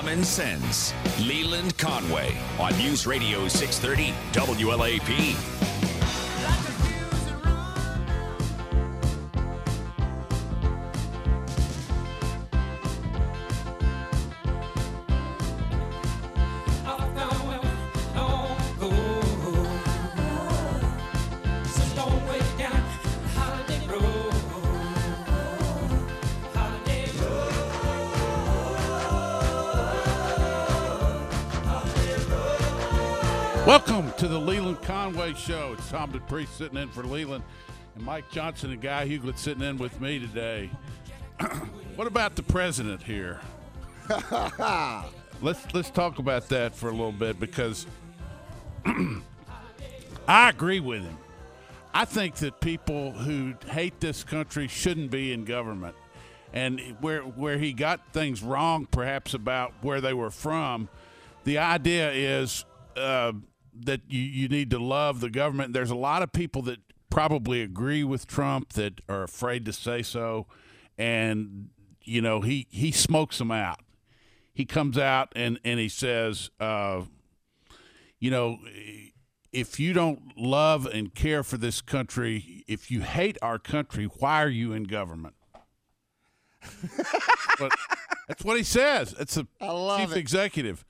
[0.00, 0.94] Common Sense.
[1.20, 5.79] Leland Conway on News Radio 630 WLAP.
[35.36, 35.74] Show.
[35.76, 37.44] It's Tom Dupree sitting in for Leland,
[37.94, 40.70] and Mike Johnson and Guy Huglet sitting in with me today.
[41.96, 43.40] what about the president here?
[45.42, 47.86] let's let's talk about that for a little bit because
[50.28, 51.18] I agree with him.
[51.92, 55.96] I think that people who hate this country shouldn't be in government.
[56.52, 60.88] And where where he got things wrong, perhaps about where they were from,
[61.44, 62.64] the idea is
[62.96, 63.32] uh,
[63.86, 65.72] that you, you need to love the government.
[65.72, 66.78] There's a lot of people that
[67.10, 70.46] probably agree with Trump that are afraid to say so,
[70.96, 71.68] and
[72.02, 73.80] you know he he smokes them out.
[74.52, 77.02] He comes out and and he says, uh,
[78.18, 78.58] you know,
[79.52, 84.42] if you don't love and care for this country, if you hate our country, why
[84.42, 85.34] are you in government?
[87.58, 87.72] but
[88.28, 89.14] that's what he says.
[89.18, 90.16] It's a chief it.
[90.16, 90.84] executive,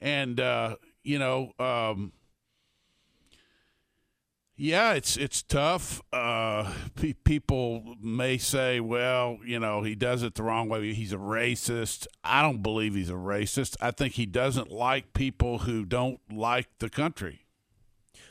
[0.00, 2.12] and uh, you know, um,
[4.56, 6.02] yeah, it's it's tough.
[6.12, 10.92] Uh, pe- people may say, well, you know, he does it the wrong way.
[10.92, 12.06] He's a racist.
[12.22, 13.76] I don't believe he's a racist.
[13.80, 17.46] I think he doesn't like people who don't like the country.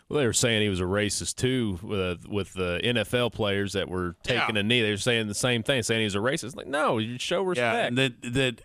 [0.08, 3.90] Well, they were saying he was a racist too with with the NFL players that
[3.90, 4.60] were taking Yeah.
[4.62, 4.82] a knee.
[4.84, 6.56] They were saying the same thing, saying he was a racist.
[6.56, 7.74] Like, no, you show respect.
[7.76, 8.62] Yeah, and that that,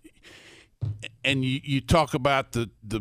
[1.25, 3.01] and you, you talk about the the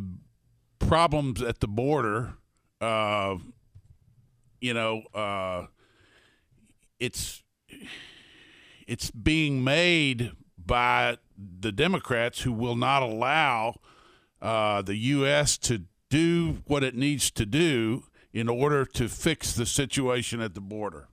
[0.87, 2.33] problems at the border.
[2.81, 3.37] Uh,
[4.61, 5.65] you know, uh,
[6.99, 7.43] it's
[8.87, 13.75] it's being made by the Democrats who will not allow
[14.41, 15.57] uh, the U.S.
[15.59, 18.03] to do what it needs to do
[18.33, 21.07] in order to fix the situation at the border.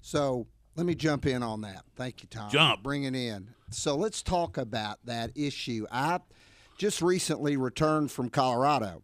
[0.00, 0.46] So
[0.76, 1.82] let me jump in on that.
[1.96, 2.50] Thank you, Tom.
[2.50, 2.82] Jump.
[2.82, 3.48] Bring it in.
[3.70, 5.86] So let's talk about that issue.
[5.90, 6.20] I
[6.78, 9.02] just recently returned from Colorado.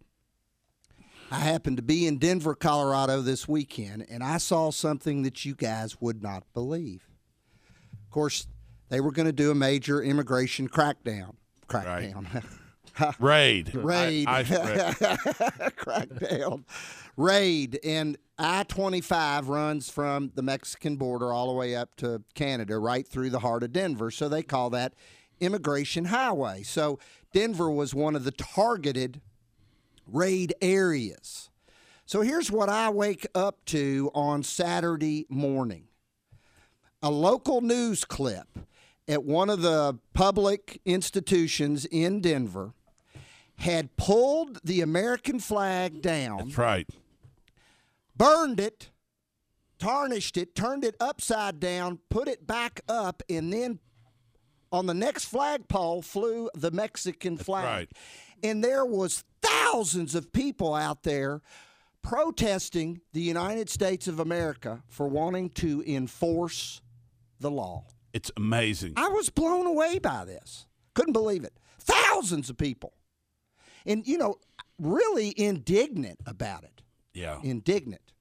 [1.30, 5.54] I happened to be in Denver, Colorado this weekend, and I saw something that you
[5.54, 7.08] guys would not believe.
[8.04, 8.46] Of course,
[8.88, 11.34] they were going to do a major immigration crackdown.
[11.68, 12.44] Crackdown.
[13.18, 14.28] Raid, Raid.
[14.28, 14.44] I, I,
[15.76, 16.64] crackdown.
[17.16, 17.80] Raid.
[17.84, 23.06] And I 25 runs from the Mexican border all the way up to Canada, right
[23.06, 24.10] through the heart of Denver.
[24.10, 24.94] So they call that
[25.40, 26.62] Immigration Highway.
[26.62, 26.98] So
[27.32, 29.20] Denver was one of the targeted
[30.06, 31.50] raid areas.
[32.04, 35.84] So here's what I wake up to on Saturday morning
[37.02, 38.46] a local news clip
[39.08, 42.72] at one of the public institutions in Denver
[43.58, 46.88] had pulled the American flag down, that's right.
[48.16, 48.90] burned it,
[49.78, 53.78] tarnished it, turned it upside down, put it back up, and then
[54.72, 57.64] on the next flagpole flew the Mexican flag.
[57.64, 57.90] right.
[58.46, 61.42] And there was thousands of people out there
[62.00, 66.80] protesting the United States of America for wanting to enforce
[67.40, 67.86] the law.
[68.12, 68.92] It's amazing.
[68.96, 70.66] I was blown away by this.
[70.94, 71.58] Couldn't believe it.
[71.80, 72.92] Thousands of people.
[73.84, 74.36] And, you know,
[74.78, 76.82] really indignant about it.
[77.12, 77.40] Yeah.
[77.42, 78.12] Indignant.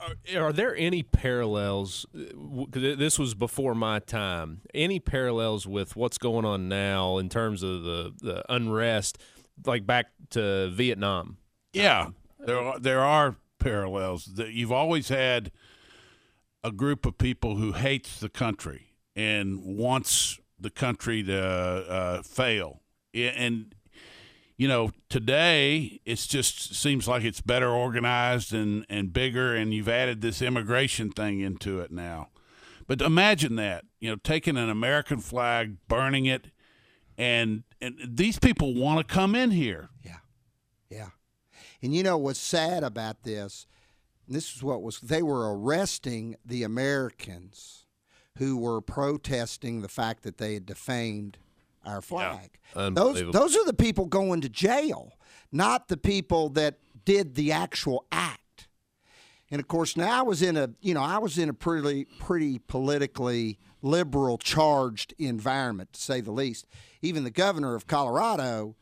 [0.00, 2.06] Are, are there any parallels?
[2.12, 4.62] This was before my time.
[4.74, 9.18] Any parallels with what's going on now in terms of the, the unrest,
[9.66, 11.36] like back to Vietnam?
[11.72, 14.30] Yeah, there are, there are parallels.
[14.36, 15.52] You've always had
[16.64, 22.80] a group of people who hates the country and wants the country to uh, fail.
[23.14, 23.74] And
[24.60, 29.88] you know, today it's just seems like it's better organized and and bigger, and you've
[29.88, 32.28] added this immigration thing into it now.
[32.86, 36.48] But imagine that, you know, taking an American flag, burning it,
[37.16, 39.88] and and these people want to come in here.
[40.04, 40.18] Yeah.
[40.90, 41.08] Yeah.
[41.80, 43.66] And you know what's sad about this?
[44.28, 47.86] This is what was they were arresting the Americans
[48.36, 51.38] who were protesting the fact that they had defamed
[51.84, 52.58] our flag.
[52.74, 55.12] Those those are the people going to jail,
[55.52, 58.68] not the people that did the actual act.
[59.50, 62.04] And of course, now I was in a you know I was in a pretty
[62.18, 66.66] pretty politically liberal charged environment to say the least.
[67.02, 68.76] Even the governor of Colorado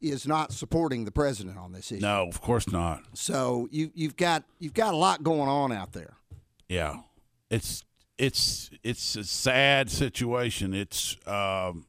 [0.00, 2.02] is not supporting the president on this issue.
[2.02, 3.02] No, of course not.
[3.14, 6.16] So you you've got you've got a lot going on out there.
[6.68, 7.00] Yeah,
[7.50, 7.84] it's
[8.18, 10.74] it's it's a sad situation.
[10.74, 11.86] It's um,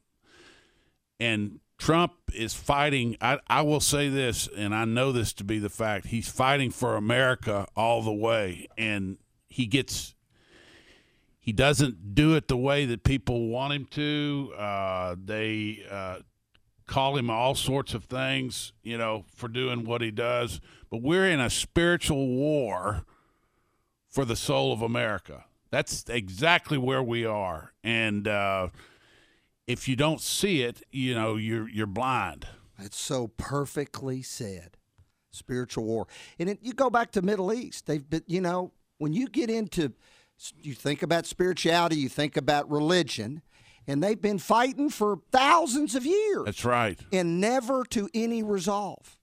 [1.20, 3.16] and Trump is fighting.
[3.20, 6.06] I, I will say this, and I know this to be the fact.
[6.06, 9.18] He's fighting for America all the way, and
[9.48, 10.14] he gets.
[11.40, 14.54] He doesn't do it the way that people want him to.
[14.56, 16.20] Uh, they uh,
[16.86, 20.62] call him all sorts of things, you know, for doing what he does.
[20.88, 23.04] But we're in a spiritual war
[24.08, 25.44] for the soul of America.
[25.70, 28.28] That's exactly where we are, and.
[28.28, 28.68] Uh,
[29.66, 32.46] if you don't see it, you know, you're you're blind.
[32.78, 34.76] It's so perfectly said.
[35.30, 36.06] Spiritual war.
[36.38, 37.86] And it, you go back to Middle East.
[37.86, 39.92] They've been, you know, when you get into
[40.60, 43.42] you think about spirituality, you think about religion,
[43.86, 46.44] and they've been fighting for thousands of years.
[46.44, 46.98] That's right.
[47.12, 49.16] And never to any resolve.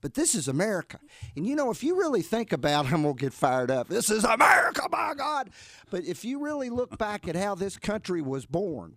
[0.00, 1.00] But this is America.
[1.36, 3.88] And you know, if you really think about, I'm going to get fired up.
[3.88, 5.50] This is America, my God.
[5.90, 8.96] But if you really look back at how this country was born,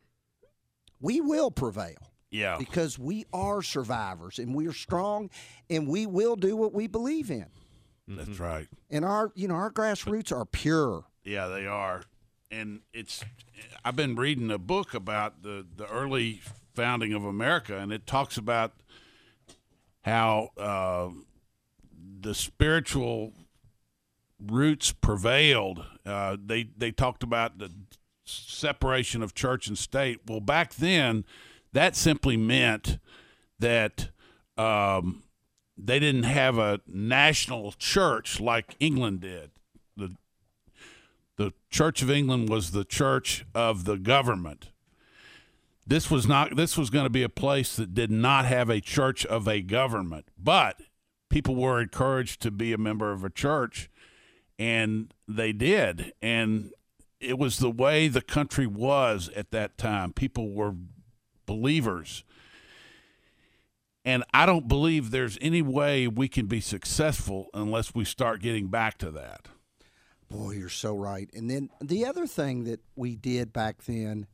[1.00, 1.98] we will prevail.
[2.32, 2.58] Yeah.
[2.58, 5.30] Because we are survivors and we're strong
[5.70, 7.48] and we will do what we believe in.
[8.08, 8.68] That's right.
[8.90, 11.06] And our, you know, our grassroots are pure.
[11.24, 12.04] Yeah, they are.
[12.52, 13.24] And it's
[13.86, 16.42] I've been reading a book about the the early
[16.74, 18.74] founding of America and it talks about
[20.02, 21.10] how uh,
[22.22, 23.34] the spiritual
[24.40, 25.86] roots prevailed.
[26.06, 27.72] Uh, they they talked about the
[28.30, 30.22] separation of church and state.
[30.28, 31.26] Well, back then,
[31.74, 32.98] that simply meant
[33.60, 34.10] that
[34.58, 35.24] um,
[35.78, 39.52] they didn't have a national church like England did.
[39.96, 40.16] The
[41.38, 44.72] the Church of England was the church of the government.
[45.88, 46.56] This was not.
[46.56, 49.62] This was going to be a place that did not have a church of a
[49.62, 50.82] government, but
[51.30, 53.90] people were encouraged to be a member of a church,
[54.60, 56.14] and they did.
[56.22, 56.74] And
[57.20, 60.14] it was the way the country was at that time.
[60.14, 60.76] People were
[61.46, 62.24] believers.
[64.06, 68.68] And I don't believe there's any way we can be successful unless we start getting
[68.68, 69.48] back to that.
[70.30, 71.30] Boy, you're so right.
[71.34, 74.28] And then the other thing that we did back then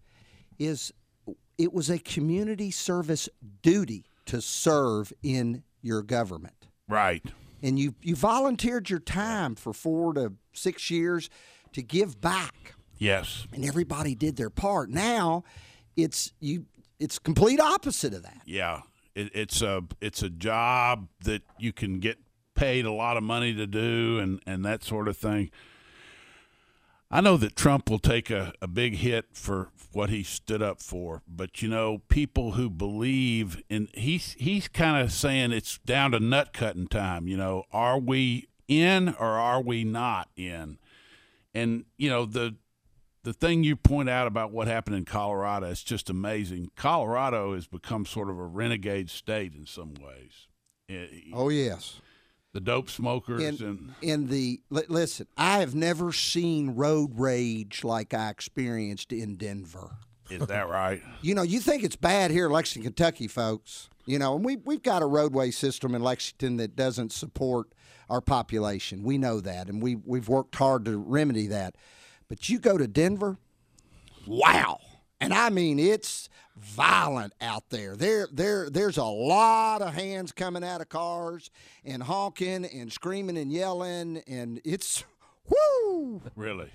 [0.60, 0.94] is
[1.58, 3.30] it was a community service
[3.62, 6.68] duty to serve in your government.
[6.88, 7.24] Right.
[7.64, 11.30] And you you volunteered your time for 4 to 6 years
[11.74, 12.75] to give back.
[12.98, 13.48] Yes.
[13.54, 14.90] And everybody did their part.
[14.90, 15.44] Now,
[15.96, 16.66] it's you
[17.00, 18.42] it's complete opposite of that.
[18.46, 18.82] Yeah.
[19.14, 22.18] It, it's a it's a job that you can get
[22.56, 25.52] paid a lot of money to do and and that sort of thing.
[27.12, 30.82] I know that Trump will take a, a big hit for what he stood up
[30.82, 36.12] for, but you know, people who believe in he's he's kind of saying it's down
[36.12, 37.28] to nut cutting time.
[37.28, 40.78] You know, are we in or are we not in?
[41.54, 42.56] And you know, the
[43.26, 46.70] the thing you point out about what happened in Colorado is just amazing.
[46.76, 50.48] Colorado has become sort of a renegade state in some ways.
[50.88, 52.00] Eh, eh, oh yes,
[52.54, 55.26] the dope smokers and and, in the listen.
[55.36, 59.98] I have never seen road rage like I experienced in Denver.
[60.30, 61.02] Is that right?
[61.24, 63.90] you know, you think it's bad here in Lexington, Kentucky, folks.
[64.06, 67.70] You know, and we we've got a roadway system in Lexington that doesn't support
[68.08, 69.02] our population.
[69.02, 71.76] We know that, and we we've worked hard to remedy that.
[72.28, 73.38] But you go to Denver,
[74.26, 74.80] wow.
[75.22, 77.96] And I mean it's violent out there.
[77.96, 81.50] There there there's a lot of hands coming out of cars
[81.84, 85.04] and honking and screaming and yelling and it's
[85.48, 86.22] whoo.
[86.36, 86.72] Really?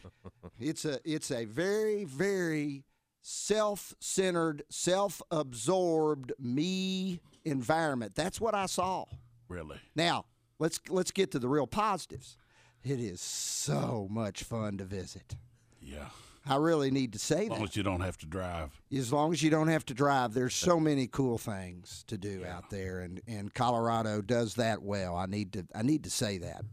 [0.58, 2.84] It's a it's a very very
[3.22, 8.14] self-centered, self-absorbed me environment.
[8.14, 9.04] That's what I saw.
[9.48, 9.78] Really?
[9.94, 10.26] Now,
[10.58, 12.36] let's let's get to the real positives.
[12.82, 15.36] It is so much fun to visit.
[15.80, 16.08] Yeah.
[16.46, 17.44] I really need to say that.
[17.44, 17.68] As long that.
[17.70, 18.80] as you don't have to drive.
[18.96, 22.44] As long as you don't have to drive, there's so many cool things to do
[22.46, 25.16] out there, and, and Colorado does that well.
[25.16, 26.64] I need to I need to say that.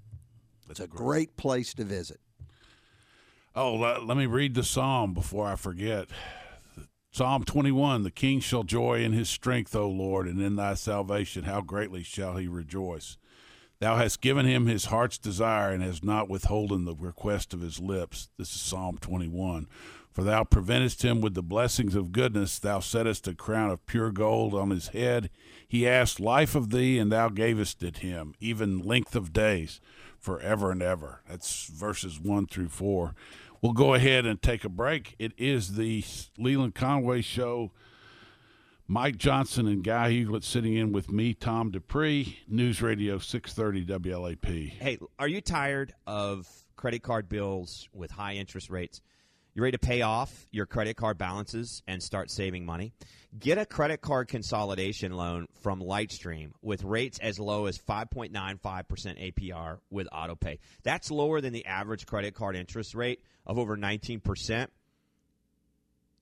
[0.69, 2.19] It's a great place to visit.
[3.55, 6.09] Oh, let, let me read the psalm before I forget.
[7.11, 11.43] Psalm 21 The king shall joy in his strength, O Lord, and in thy salvation,
[11.43, 13.17] how greatly shall he rejoice.
[13.79, 17.79] Thou hast given him his heart's desire and hast not withholden the request of his
[17.79, 18.29] lips.
[18.37, 19.67] This is Psalm 21.
[20.11, 24.11] For thou preventest him with the blessings of goodness, thou settest a crown of pure
[24.11, 25.29] gold on his head.
[25.67, 29.79] He asked life of thee, and thou gavest it him, even length of days,
[30.17, 31.21] forever and ever.
[31.29, 33.13] That's verses 1 through 4.
[33.61, 35.15] We'll go ahead and take a break.
[35.19, 36.03] It is the
[36.39, 37.71] Leland Conway Show.
[38.89, 44.69] Mike Johnson and Guy Huglet sitting in with me, Tom Dupree, News Radio 630 WLAP.
[44.69, 49.01] Hey, are you tired of credit card bills with high interest rates?
[49.53, 52.93] You ready to pay off your credit card balances and start saving money?
[53.37, 59.79] Get a credit card consolidation loan from Lightstream with rates as low as 5.95% APR
[59.89, 60.59] with AutoPay.
[60.83, 64.67] That's lower than the average credit card interest rate of over 19%.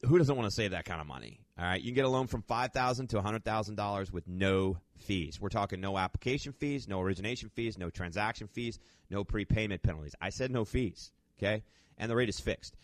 [0.07, 1.44] Who doesn't want to save that kind of money?
[1.57, 5.39] All right, you can get a loan from $5,000 to $100,000 with no fees.
[5.39, 8.77] We're talking no application fees, no origination fees, no transaction fees,
[9.09, 10.15] no prepayment penalties.
[10.19, 11.63] I said no fees, okay?
[11.97, 12.75] And the rate is fixed.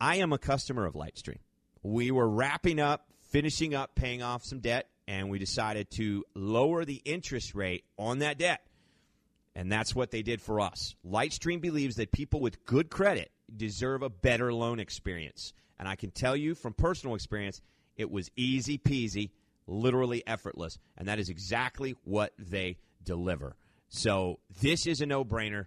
[0.00, 1.38] I am a customer of Lightstream.
[1.82, 6.84] We were wrapping up, finishing up, paying off some debt, and we decided to lower
[6.84, 8.64] the interest rate on that debt.
[9.56, 10.94] And that's what they did for us.
[11.04, 15.52] Lightstream believes that people with good credit deserve a better loan experience.
[15.78, 17.60] And I can tell you from personal experience,
[17.96, 19.30] it was easy peasy,
[19.66, 20.78] literally effortless.
[20.96, 23.56] And that is exactly what they deliver.
[23.88, 25.66] So this is a no brainer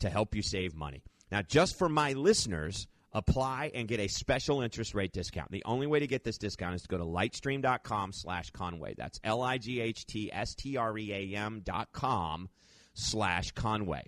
[0.00, 1.02] to help you save money.
[1.30, 5.50] Now, just for my listeners, apply and get a special interest rate discount.
[5.50, 8.94] The only way to get this discount is to go to lightstream.com slash Conway.
[8.96, 12.48] That's L-I-G-H-T-S-T-R-E-A-M dot com
[12.94, 14.04] slash Conway.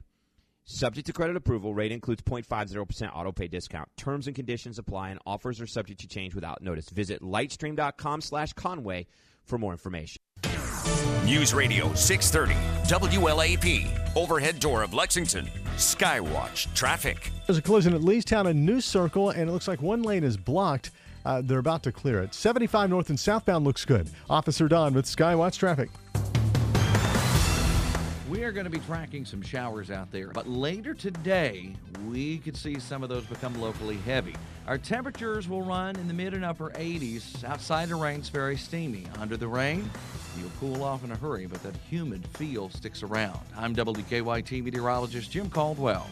[0.70, 3.88] Subject to credit approval, rate includes 0.50% auto pay discount.
[3.96, 6.90] Terms and conditions apply and offers are subject to change without notice.
[6.90, 9.06] Visit lightstream.com slash Conway
[9.46, 10.20] for more information.
[11.24, 12.52] News Radio 630
[13.16, 14.14] WLAP.
[14.14, 15.46] Overhead door of Lexington.
[15.76, 17.30] Skywatch traffic.
[17.46, 20.36] There's a collision at Leestown and New Circle, and it looks like one lane is
[20.36, 20.90] blocked.
[21.24, 22.34] Uh, they're about to clear it.
[22.34, 24.10] 75 north and southbound looks good.
[24.28, 25.88] Officer Don with Skywatch Traffic.
[28.48, 31.76] Are going to be tracking some showers out there, but later today,
[32.08, 34.34] we could see some of those become locally heavy.
[34.66, 37.44] Our temperatures will run in the mid and upper 80s.
[37.44, 39.04] Outside the rain's very steamy.
[39.18, 39.90] Under the rain,
[40.38, 43.38] you'll cool off in a hurry, but that humid feel sticks around.
[43.54, 46.06] I'm WKYT meteorologist Jim Caldwell.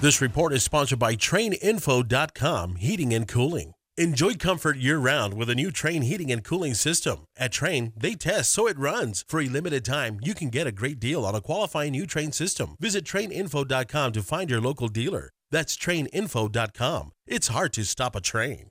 [0.00, 3.74] This report is sponsored by TraneInfo.com Heating and Cooling.
[4.02, 7.24] Enjoy comfort year round with a new Trane heating and cooling system.
[7.36, 9.24] At Trane, they test so it runs.
[9.28, 12.34] For a limited time, you can get a great deal on a qualifying new Trane
[12.34, 12.74] system.
[12.80, 15.30] Visit TraneInfo.com to find your local dealer.
[15.52, 17.12] That's TraneInfo.com.
[17.28, 18.66] It's hard to stop a Trane.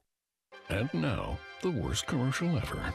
[0.67, 2.93] And now, the worst commercial ever.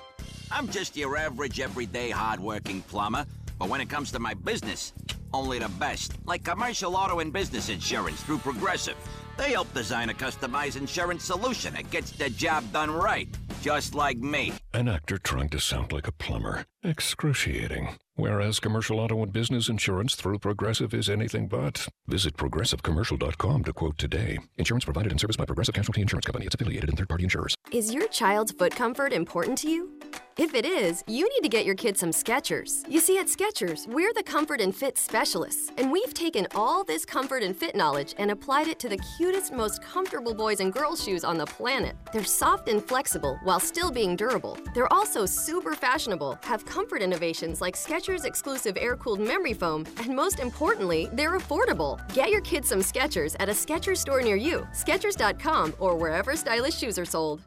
[0.50, 3.24] I'm just your average, everyday, hardworking plumber.
[3.58, 4.92] But when it comes to my business,
[5.32, 6.12] only the best.
[6.24, 8.96] Like commercial auto and business insurance through Progressive.
[9.36, 13.28] They help design a customized insurance solution that gets the job done right,
[13.60, 14.52] just like me.
[14.72, 16.64] An actor trying to sound like a plumber.
[16.82, 17.96] Excruciating.
[18.18, 21.86] Whereas commercial auto and business insurance through Progressive is anything but.
[22.06, 24.38] Visit progressivecommercial.com to quote today.
[24.56, 26.46] Insurance provided and serviced by Progressive Casualty Insurance Company.
[26.46, 27.54] Its affiliated and third party insurers.
[27.72, 29.92] Is your child's foot comfort important to you?
[30.38, 32.84] If it is, you need to get your kids some Skechers.
[32.90, 37.06] You see, at Skechers, we're the comfort and fit specialists, and we've taken all this
[37.06, 41.02] comfort and fit knowledge and applied it to the cutest, most comfortable boys and girls
[41.02, 41.96] shoes on the planet.
[42.12, 44.58] They're soft and flexible while still being durable.
[44.74, 50.38] They're also super fashionable, have comfort innovations like Skechers exclusive air-cooled memory foam, and most
[50.38, 51.98] importantly, they're affordable.
[52.14, 56.76] Get your kids some Skechers at a Skechers store near you, Skechers.com, or wherever stylish
[56.76, 57.42] shoes are sold.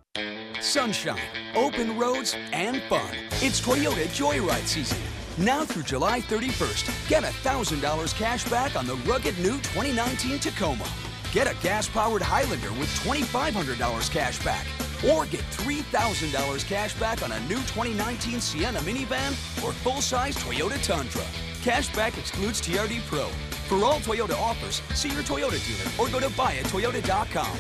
[0.59, 1.19] Sunshine,
[1.55, 3.15] open roads, and fun.
[3.41, 4.97] It's Toyota Joyride season.
[5.37, 10.85] Now through July 31st, get $1,000 cash back on the rugged new 2019 Tacoma.
[11.31, 14.67] Get a gas powered Highlander with $2,500 cash back.
[15.07, 19.31] Or get $3,000 cash back on a new 2019 Sienna minivan
[19.63, 21.23] or full size Toyota Tundra.
[21.61, 23.27] Cash back excludes TRD Pro.
[23.67, 27.57] For all Toyota offers, see your Toyota dealer or go to buyatoyota.com.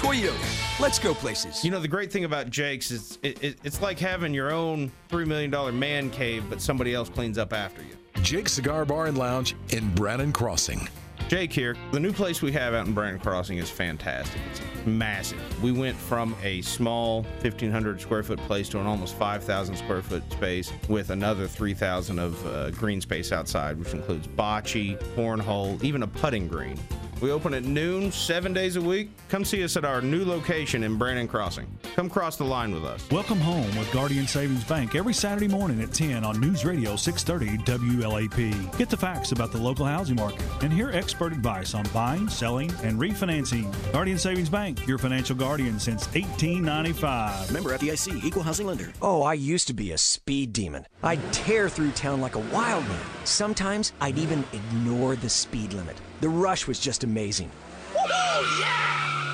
[0.00, 1.62] Toyota, let's go places.
[1.62, 4.90] You know, the great thing about Jake's is it, it, it's like having your own
[5.10, 7.96] $3 million man cave, but somebody else cleans up after you.
[8.22, 10.88] Jake's Cigar Bar and Lounge in Brannon Crossing.
[11.30, 11.76] Jake here.
[11.92, 14.40] The new place we have out in Brannon Crossing is fantastic.
[14.50, 15.62] It's massive.
[15.62, 20.24] We went from a small 1,500 square foot place to an almost 5,000 square foot
[20.32, 26.08] space with another 3,000 of uh, green space outside, which includes bocce, cornhole, even a
[26.08, 26.76] putting green.
[27.20, 29.10] We open at noon, seven days a week.
[29.28, 31.66] Come see us at our new location in Brannon Crossing.
[31.94, 33.06] Come cross the line with us.
[33.10, 37.62] Welcome home with Guardian Savings Bank every Saturday morning at 10 on News Radio 630
[37.64, 38.78] WLAP.
[38.78, 42.70] Get the facts about the local housing market and hear expert advice on buying, selling,
[42.82, 43.70] and refinancing.
[43.92, 47.52] Guardian Savings Bank, your financial guardian since 1895.
[47.52, 48.92] Member FDIC, equal housing lender.
[49.02, 50.86] Oh, I used to be a speed demon.
[51.02, 53.04] I'd tear through town like a wild man.
[53.24, 56.00] Sometimes I'd even ignore the speed limit.
[56.20, 57.50] The rush was just amazing.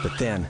[0.03, 0.49] But then,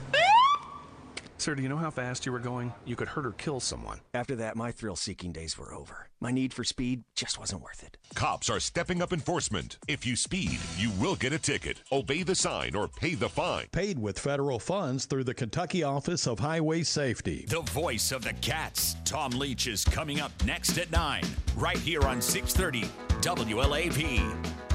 [1.39, 2.73] Sir, do you know how fast you were going?
[2.85, 4.01] You could hurt or kill someone.
[4.13, 6.09] after that, my thrill seeking days were over.
[6.19, 7.97] My need for speed just wasn't worth it.
[8.15, 9.77] Cops are stepping up enforcement.
[9.87, 11.81] If you speed, you will get a ticket.
[11.91, 13.67] Obey the sign or pay the fine.
[13.71, 17.45] Paid with federal funds through the Kentucky Office of Highway Safety.
[17.47, 21.23] The voice of the Cats, Tom Leach, is coming up next at 9,
[21.55, 22.89] right here on 630
[23.21, 24.66] WLAP.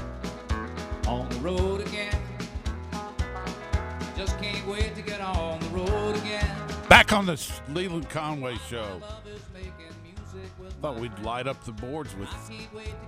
[1.07, 2.15] On the road again.
[4.15, 6.49] Just can't wait to get on the road again.
[6.87, 9.01] Back on the Leland Conway show.
[10.81, 12.29] Thought we'd light up the boards with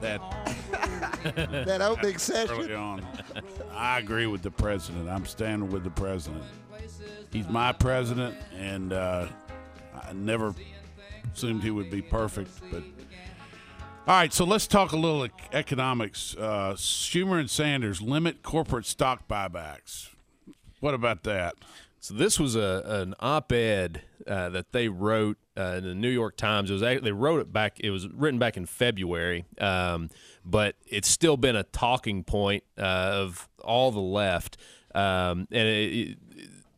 [0.01, 0.21] that.
[1.65, 2.55] That opening session.
[2.55, 3.05] Early on.
[3.73, 5.09] I agree with the president.
[5.09, 6.43] I'm standing with the president.
[7.31, 9.27] He's my president, and uh,
[9.93, 10.53] I never
[11.33, 12.51] assumed he would be perfect.
[12.71, 12.83] But
[14.07, 16.35] all right, so let's talk a little economics.
[16.37, 20.09] Uh, Schumer and Sanders limit corporate stock buybacks.
[20.79, 21.55] What about that?
[22.01, 26.37] So this was a an op-ed uh, that they wrote uh, in the New York
[26.37, 26.69] Times.
[26.69, 27.79] It was they wrote it back.
[27.79, 30.11] It was written back in February, um,
[30.45, 34.57] but it's still been a talking point uh, of all the left,
[34.93, 36.17] um, and it, it,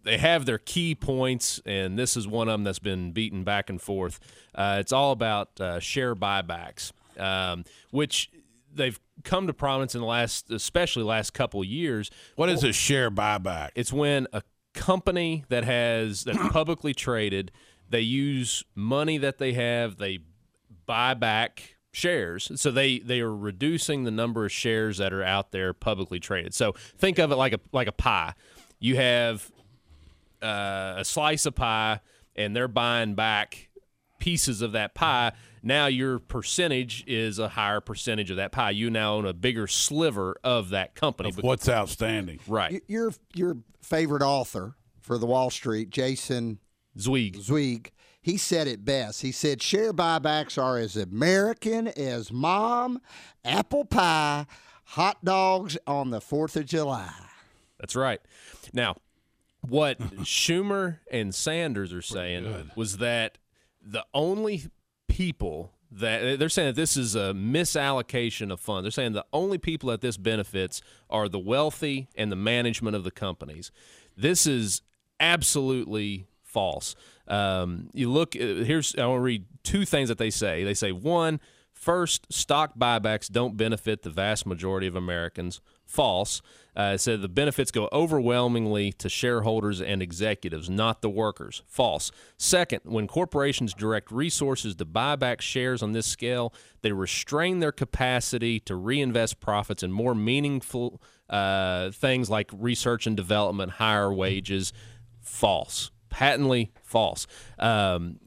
[0.06, 3.70] they have their key points, and this is one of them that's been beaten back
[3.70, 4.22] and forth.
[4.56, 8.30] Uh, it's all about uh, share buybacks, um, which
[8.74, 12.12] they've come to prominence in the last, especially last couple of years.
[12.36, 13.70] What is a share buyback?
[13.76, 14.44] It's when a
[14.74, 17.52] company that has that's publicly traded,
[17.90, 20.20] they use money that they have, they
[20.86, 22.52] buy back shares.
[22.56, 26.54] So they they are reducing the number of shares that are out there publicly traded.
[26.54, 28.34] So think of it like a like a pie.
[28.80, 29.52] You have
[30.42, 32.00] uh, a slice of pie,
[32.36, 33.70] and they're buying back
[34.20, 35.32] pieces of that pie.
[35.68, 38.72] Now your percentage is a higher percentage of that pie.
[38.72, 41.28] You now own a bigger sliver of that company.
[41.28, 42.40] Of what's outstanding.
[42.48, 42.82] Right.
[42.88, 46.60] Your your favorite author for the Wall Street, Jason
[46.98, 47.36] Zweig.
[47.36, 47.92] Zweig.
[48.22, 49.22] He said it best.
[49.22, 53.02] He said share buybacks are as American as mom,
[53.44, 54.46] apple pie,
[54.86, 57.12] hot dogs on the Fourth of July.
[57.78, 58.22] That's right.
[58.72, 58.96] Now,
[59.60, 63.38] what Schumer and Sanders are saying was that
[63.82, 64.64] the only
[65.18, 68.84] people that they're saying that this is a misallocation of funds.
[68.84, 73.04] They're saying the only people that this benefits are the wealthy and the management of
[73.04, 73.72] the companies.
[74.16, 74.84] This is
[75.20, 76.96] absolutely false.
[77.28, 80.64] Um, you look uh, here's I want to read two things that they say.
[80.64, 81.40] They say one,
[81.74, 85.62] first, stock buybacks don't benefit the vast majority of Americans.
[85.88, 86.42] False.
[86.76, 91.64] Uh, said the benefits go overwhelmingly to shareholders and executives, not the workers.
[91.66, 92.12] False.
[92.38, 97.72] Second, when corporations direct resources to buy back shares on this scale, they restrain their
[97.72, 104.72] capacity to reinvest profits in more meaningful uh, things like research and development, higher wages.
[105.20, 105.90] False.
[106.10, 107.26] Patently false.
[107.58, 108.20] Um,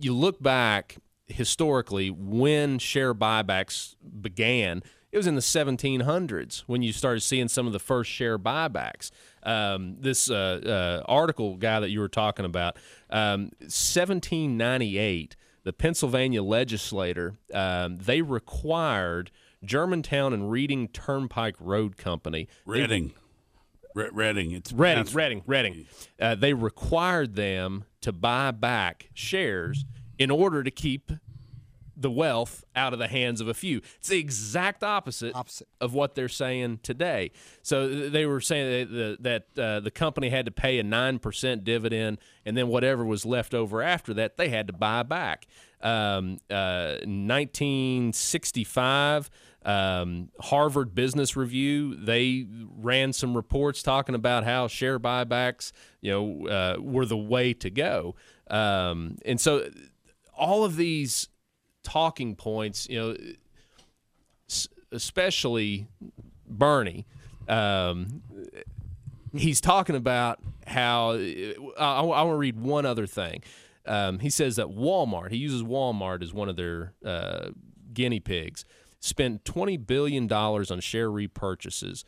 [0.00, 0.96] you look back
[1.28, 7.66] historically when share buybacks began it was in the 1700s when you started seeing some
[7.66, 9.10] of the first share buybacks
[9.42, 12.76] um, this uh, uh, article guy that you were talking about
[13.10, 19.30] um, 1798 the pennsylvania legislator um, they required
[19.64, 23.12] germantown and reading turnpike road company Reading.
[23.94, 24.52] Re- Reading.
[24.52, 25.86] It's Reading, Reading, Reading.
[26.20, 29.84] Uh, they required them to buy back shares
[30.16, 31.10] in order to keep
[32.00, 33.80] the wealth out of the hands of a few.
[33.98, 35.34] It's the exact opposite,
[35.80, 37.32] of what they're saying today.
[37.62, 42.18] So they were saying that, that uh, the company had to pay a 9% dividend,
[42.46, 45.46] and then whatever was left over after that, they had to buy back.
[45.82, 49.30] Um, uh, 1965,
[49.64, 56.46] um, Harvard Business Review, they ran some reports talking about how share buybacks, you know,
[56.46, 58.14] uh, were the way to go.
[58.48, 59.68] Um, and so
[60.36, 61.28] all of these
[61.82, 63.16] talking points, you know,
[64.92, 65.86] especially
[66.46, 67.06] Bernie,
[67.48, 68.22] um,
[69.32, 73.42] he's talking about how I, I want to read one other thing.
[73.86, 77.50] Um, he says that Walmart, he uses Walmart as one of their uh,
[77.92, 78.64] guinea pigs,
[79.00, 82.04] spent $20 billion on share repurchases.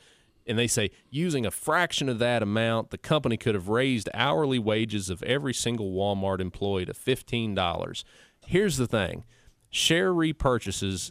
[0.46, 4.58] And they say using a fraction of that amount, the company could have raised hourly
[4.58, 8.04] wages of every single Walmart employee to $15.
[8.46, 9.24] Here's the thing
[9.72, 11.10] share repurchases,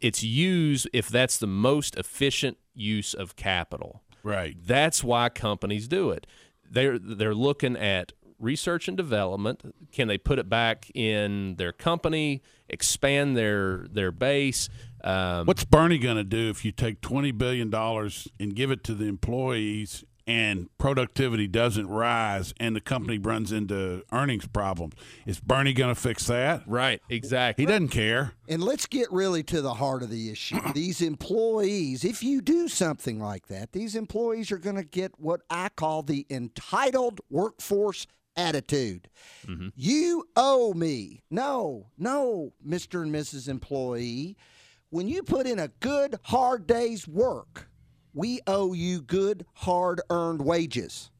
[0.00, 4.04] it's used if that's the most efficient use of capital.
[4.22, 4.56] Right.
[4.64, 6.26] That's why companies do it.
[6.70, 9.74] They're they're looking at research and development.
[9.90, 14.68] Can they put it back in their company, expand their their base?
[15.02, 18.84] Um, What's Bernie going to do if you take twenty billion dollars and give it
[18.84, 24.94] to the employees and productivity doesn't rise and the company runs into earnings problems?
[25.26, 26.62] Is Bernie going to fix that?
[26.66, 27.64] Right, exactly.
[27.64, 28.34] He doesn't care.
[28.46, 30.60] And let's get really to the heart of the issue.
[30.74, 35.40] These employees, if you do something like that, these employees are going to get what
[35.48, 39.08] I call the entitled workforce attitude.
[39.46, 39.68] Mm-hmm.
[39.74, 41.22] You owe me.
[41.30, 43.02] No, no, Mr.
[43.02, 43.48] and Mrs.
[43.48, 44.36] Employee.
[44.90, 47.68] When you put in a good, hard day's work,
[48.18, 51.10] we owe you good, hard earned wages.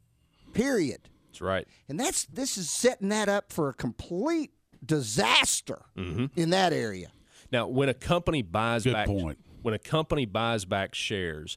[0.53, 1.09] Period.
[1.29, 1.69] That's right.
[1.89, 4.51] And that's this is setting that up for a complete
[4.85, 6.27] disaster mm-hmm.
[6.35, 7.13] in that area.
[7.53, 9.39] Now, when a company buys Good back point.
[9.63, 11.57] when a company buys back shares,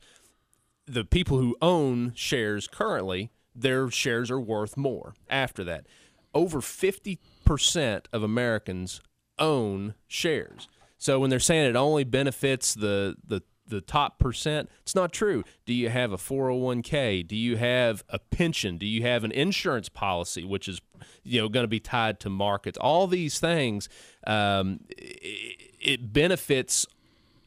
[0.85, 5.87] the people who own shares currently, their shares are worth more after that.
[6.35, 9.01] Over 50% of Americans
[9.39, 10.67] own shares.
[10.99, 15.43] So when they're saying it only benefits the the the top percent, it's not true.
[15.65, 17.27] Do you have a 401k?
[17.27, 18.77] Do you have a pension?
[18.77, 20.79] Do you have an insurance policy which is
[21.23, 22.77] you know going to be tied to markets?
[22.77, 23.89] All these things
[24.27, 26.85] um, it, it benefits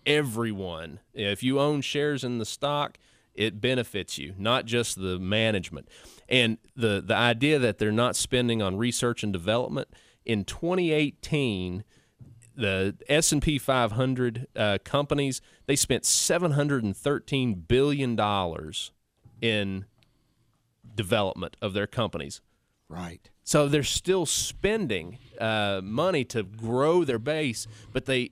[0.04, 0.98] everyone.
[1.12, 2.98] If you own shares in the stock,
[3.34, 5.88] it benefits you, not just the management.
[6.28, 9.88] And the the idea that they're not spending on research and development
[10.24, 11.84] in 2018
[12.56, 18.92] the S&P 500 uh, companies they spent 713 billion dollars
[19.40, 19.84] in
[20.94, 22.40] development of their companies
[22.88, 23.28] Right.
[23.42, 28.30] so they're still spending uh, money to grow their base, but they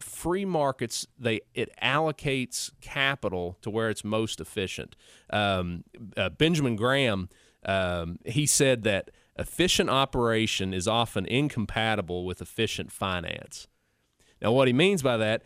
[0.00, 4.96] free markets they it allocates capital to where it's most efficient.
[5.30, 5.84] Um,
[6.16, 7.28] uh, Benjamin Graham
[7.64, 13.66] um, he said that efficient operation is often incompatible with efficient finance.
[14.40, 15.42] Now, what he means by that,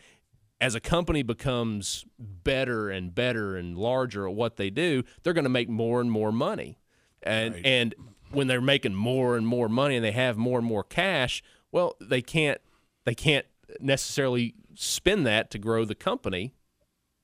[0.61, 5.45] as a company becomes better and better and larger at what they do, they're going
[5.45, 6.79] to make more and more money.
[7.23, 7.95] And and
[8.33, 11.97] when they're making more and more money and they have more and more cash, well,
[12.01, 12.61] they can't
[13.05, 13.47] they can't
[13.81, 16.53] necessarily spend that to grow the company.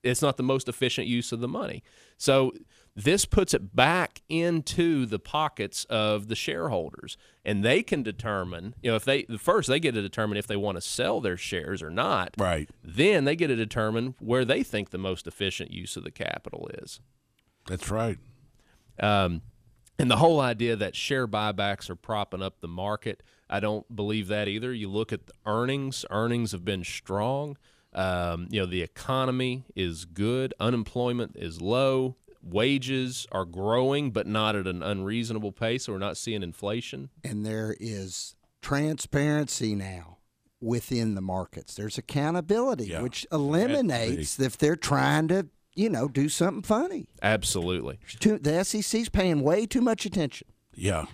[0.02, 1.82] It's not the most efficient use of the money.
[2.16, 2.52] So
[2.96, 8.90] this puts it back into the pockets of the shareholders and they can determine you
[8.90, 11.82] know if they first they get to determine if they want to sell their shares
[11.82, 15.96] or not right then they get to determine where they think the most efficient use
[15.96, 17.00] of the capital is
[17.68, 18.18] That's right.
[18.98, 19.40] um,
[20.00, 24.28] and the whole idea that share buybacks are propping up the market, I don't believe
[24.28, 24.72] that either.
[24.72, 27.58] You look at the earnings; earnings have been strong.
[27.92, 30.55] Um, you know, the economy is good.
[30.61, 32.16] Unemployment is low.
[32.42, 35.85] Wages are growing, but not at an unreasonable pace.
[35.85, 37.11] So we're not seeing inflation.
[37.22, 40.18] And there is transparency now
[40.61, 41.74] within the markets.
[41.74, 47.09] There's accountability, which eliminates if they're trying to, you know, do something funny.
[47.22, 47.98] Absolutely.
[48.20, 50.48] Too, the SEC's paying way too much attention.
[50.74, 51.07] Yeah.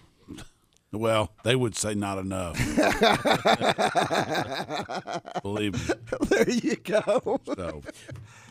[0.96, 2.56] Well, they would say not enough.
[5.42, 5.94] Believe me.
[6.28, 7.40] There you go.
[7.54, 7.82] So,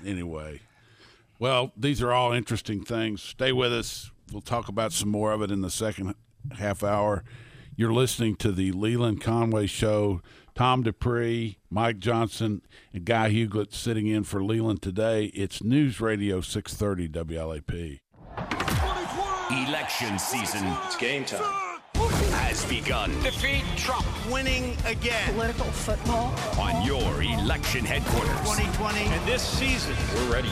[0.05, 0.62] anyway,
[1.39, 3.21] well, these are all interesting things.
[3.21, 4.12] Stay with us.
[4.31, 6.15] We'll talk about some more of it in the second
[6.58, 7.23] half hour.
[7.75, 10.21] You're listening to the Leland Conway Show.
[10.55, 12.62] Tom Dupree, Mike Johnson,
[12.93, 15.25] and Guy Huglet sitting in for Leland today.
[15.34, 17.99] It's News Radio 630 WLAP.
[19.67, 20.65] Election season.
[20.86, 21.64] It's game time.
[22.65, 23.12] Has begun.
[23.21, 24.06] Defeat Trump.
[24.32, 25.34] Winning again.
[25.34, 26.34] Political football.
[26.60, 28.39] On your election headquarters.
[28.41, 29.01] 2020.
[29.01, 30.49] And this season, we're ready.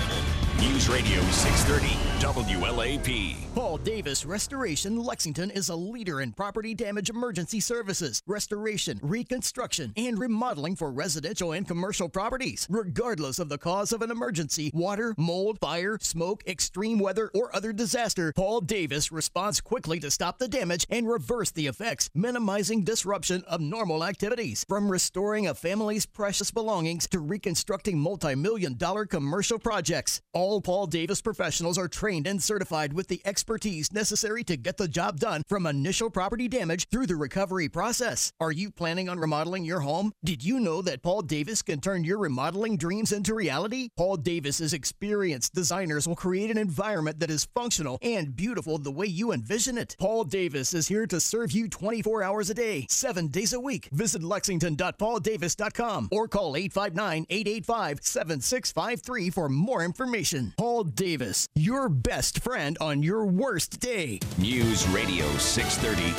[0.59, 3.35] News Radio 630 WLAP.
[3.53, 10.17] Paul Davis Restoration Lexington is a leader in property damage emergency services, restoration, reconstruction, and
[10.17, 12.65] remodeling for residential and commercial properties.
[12.69, 17.73] Regardless of the cause of an emergency water, mold, fire, smoke, extreme weather, or other
[17.73, 23.43] disaster Paul Davis responds quickly to stop the damage and reverse the effects, minimizing disruption
[23.47, 24.63] of normal activities.
[24.69, 30.87] From restoring a family's precious belongings to reconstructing multi million dollar commercial projects, all Paul
[30.87, 35.19] Davis professionals are trained trained and certified with the expertise necessary to get the job
[35.19, 38.31] done from initial property damage through the recovery process.
[38.39, 40.11] Are you planning on remodeling your home?
[40.23, 43.89] Did you know that Paul Davis can turn your remodeling dreams into reality?
[43.97, 49.07] Paul Davis's experienced designers will create an environment that is functional and beautiful the way
[49.07, 49.95] you envision it.
[49.99, 53.89] Paul Davis is here to serve you 24 hours a day, 7 days a week.
[53.91, 60.53] Visit lexington.pauldavis.com or call 859-885-7653 for more information.
[60.59, 64.19] Paul Davis, your best friend on your worst day.
[64.37, 66.11] News Radio 630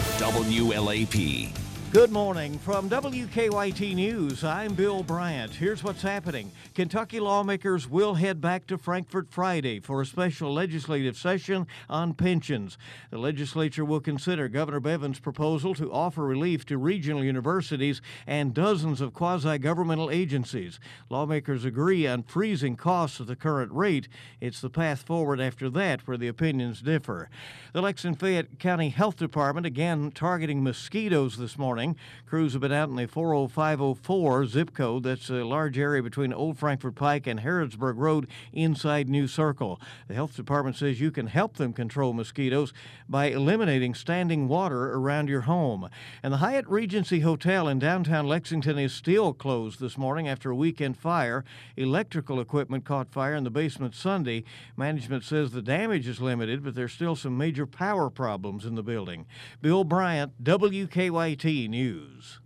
[0.64, 1.63] WLAP.
[1.94, 4.42] Good morning from WKYT News.
[4.42, 5.54] I'm Bill Bryant.
[5.54, 6.50] Here's what's happening.
[6.74, 12.76] Kentucky lawmakers will head back to Frankfort Friday for a special legislative session on pensions.
[13.12, 19.00] The legislature will consider Governor Bevin's proposal to offer relief to regional universities and dozens
[19.00, 20.80] of quasi governmental agencies.
[21.10, 24.08] Lawmakers agree on freezing costs at the current rate.
[24.40, 27.30] It's the path forward after that where the opinions differ.
[27.72, 31.83] The Lexington Fayette County Health Department again targeting mosquitoes this morning.
[32.26, 35.02] Crews have been out in the 40504 zip code.
[35.02, 39.80] That's a large area between Old Frankfort Pike and Harrodsburg Road inside New Circle.
[40.08, 42.72] The health department says you can help them control mosquitoes
[43.08, 45.88] by eliminating standing water around your home.
[46.22, 50.56] And the Hyatt Regency Hotel in downtown Lexington is still closed this morning after a
[50.56, 51.44] weekend fire.
[51.76, 54.44] Electrical equipment caught fire in the basement Sunday.
[54.76, 58.82] Management says the damage is limited, but there's still some major power problems in the
[58.82, 59.26] building.
[59.60, 62.38] Bill Bryant, WKYT News.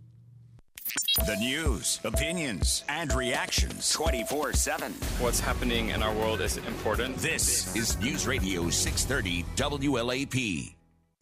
[1.27, 4.91] The news, opinions, and reactions 24 7.
[5.19, 7.15] What's happening in our world is important.
[7.17, 10.73] This is News Radio 630 WLAP.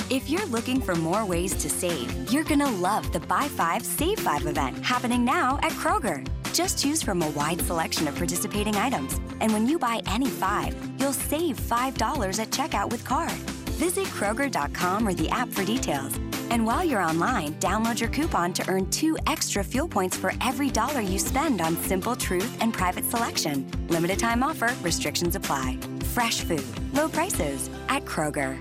[0.09, 3.83] If you're looking for more ways to save, you're going to love the Buy 5
[3.83, 6.25] Save 5 event happening now at Kroger.
[6.53, 9.19] Just choose from a wide selection of participating items.
[9.41, 13.37] And when you buy any five, you'll save $5 at checkout with card.
[13.77, 16.17] Visit Kroger.com or the app for details.
[16.49, 20.71] And while you're online, download your coupon to earn two extra fuel points for every
[20.71, 23.69] dollar you spend on Simple Truth and Private Selection.
[23.89, 25.77] Limited time offer, restrictions apply.
[26.15, 28.57] Fresh food, low prices at Kroger.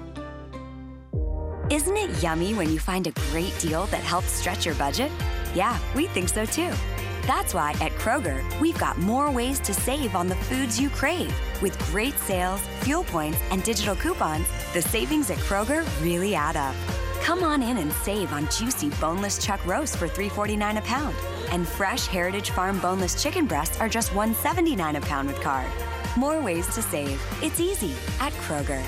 [1.71, 5.11] Isn't it yummy when you find a great deal that helps stretch your budget?
[5.55, 6.71] Yeah, we think so too.
[7.27, 11.35] That's why at Kroger, we've got more ways to save on the foods you crave.
[11.61, 16.75] With great sales, fuel points, and digital coupons, the savings at Kroger really add up.
[17.23, 21.17] Come on in and save on juicy boneless chuck roast for $3.49 a pound.
[21.51, 25.71] And fresh Heritage Farm boneless chicken breasts are just $1.79 a pound with card.
[26.17, 27.21] More ways to save.
[27.43, 28.85] It's easy at Kroger.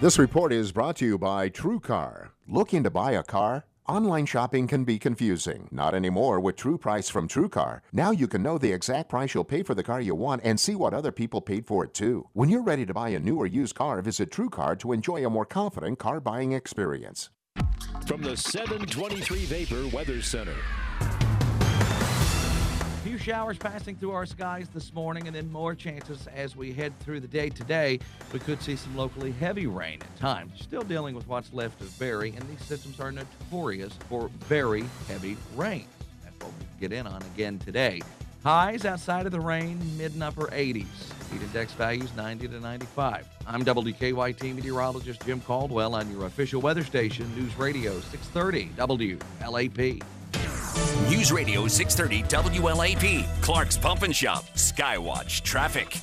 [0.00, 2.30] This report is brought to you by TrueCar.
[2.48, 3.66] Looking to buy a car?
[3.90, 5.66] Online shopping can be confusing.
[5.72, 7.80] Not anymore with True Price from TrueCar.
[7.92, 10.60] Now you can know the exact price you'll pay for the car you want and
[10.60, 12.28] see what other people paid for it too.
[12.32, 15.28] When you're ready to buy a new or used car, visit TrueCar to enjoy a
[15.28, 17.30] more confident car buying experience.
[18.06, 20.54] From the 723 Vapor Weather Center.
[23.02, 26.92] Few showers passing through our skies this morning, and then more chances as we head
[27.00, 27.98] through the day today.
[28.30, 30.60] We could see some locally heavy rain at times.
[30.60, 35.38] Still dealing with what's left of Barry, and these systems are notorious for very heavy
[35.56, 35.86] rain.
[36.22, 38.02] That's what we get in on again today.
[38.44, 40.84] Highs outside of the rain, mid and upper 80s.
[41.32, 43.26] Heat index values 90 to 95.
[43.46, 50.02] I'm WKYT meteorologist Jim Caldwell on your official weather station, News Radio 630 WLAP.
[51.08, 52.22] News Radio 630
[52.60, 53.26] WLAP.
[53.40, 54.44] Clark's Pump and Shop.
[54.54, 55.98] Skywatch Traffic.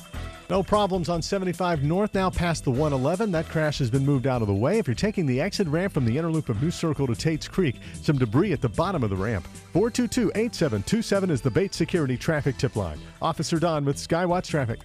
[0.50, 3.30] No problems on 75 North now past the 111.
[3.32, 4.78] That crash has been moved out of the way.
[4.78, 7.46] If you're taking the exit ramp from the inner loop of New Circle to Tate's
[7.46, 9.46] Creek, some debris at the bottom of the ramp.
[9.72, 12.98] 422 8727 is the Bates Security traffic tip line.
[13.20, 14.80] Officer Don with Skywatch Traffic.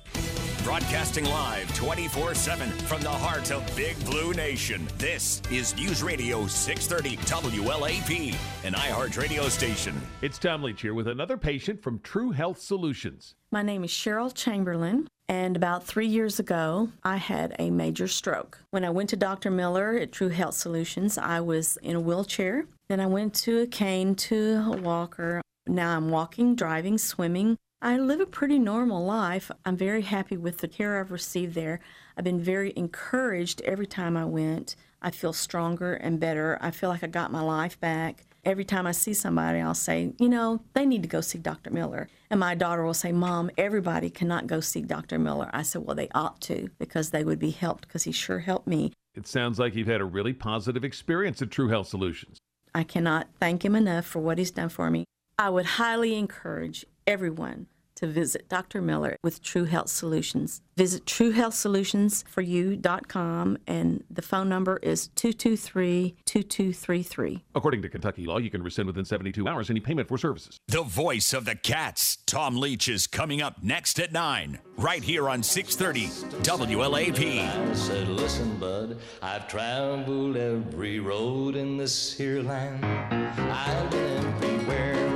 [0.63, 4.87] Broadcasting live 24 7 from the heart of Big Blue Nation.
[4.97, 10.01] This is News Radio 630 WLAP, an iHeart radio station.
[10.21, 13.35] It's Tom Leach here with another patient from True Health Solutions.
[13.51, 15.07] My name is Cheryl Chamberlain.
[15.29, 18.59] And about three years ago, I had a major stroke.
[18.71, 19.49] When I went to Dr.
[19.49, 22.65] Miller at True Health Solutions, I was in a wheelchair.
[22.89, 25.41] Then I went to a cane to a walker.
[25.65, 27.57] Now I'm walking, driving, swimming.
[27.81, 29.51] I live a pretty normal life.
[29.65, 31.79] I'm very happy with the care I've received there.
[32.17, 34.75] I've been very encouraged every time I went.
[35.01, 36.57] I feel stronger and better.
[36.61, 38.25] I feel like I got my life back.
[38.45, 41.71] Every time I see somebody, I'll say, you know, they need to go see Dr.
[41.71, 42.09] Miller.
[42.29, 45.17] And my daughter will say, Mom, everybody cannot go see Dr.
[45.17, 45.49] Miller.
[45.53, 48.67] I said, well, they ought to because they would be helped because he sure helped
[48.67, 48.91] me.
[49.15, 52.37] It sounds like you've had a really positive experience at True Health Solutions.
[52.75, 55.05] I cannot thank him enough for what he's done for me.
[55.37, 58.81] I would highly encourage everyone to visit Dr.
[58.81, 60.61] Miller with True Health Solutions.
[60.75, 67.43] Visit truehealthsolutionsforyou.com and the phone number is 223 2233.
[67.53, 70.57] According to Kentucky law, you can rescind within 72 hours any payment for services.
[70.67, 75.29] The voice of the Cats, Tom Leach, is coming up next at 9, right here
[75.29, 76.07] on 630
[76.43, 77.47] WLAP.
[77.47, 82.83] I said, listen, bud, I've traveled every road in this here land.
[82.83, 85.12] I've been everywhere,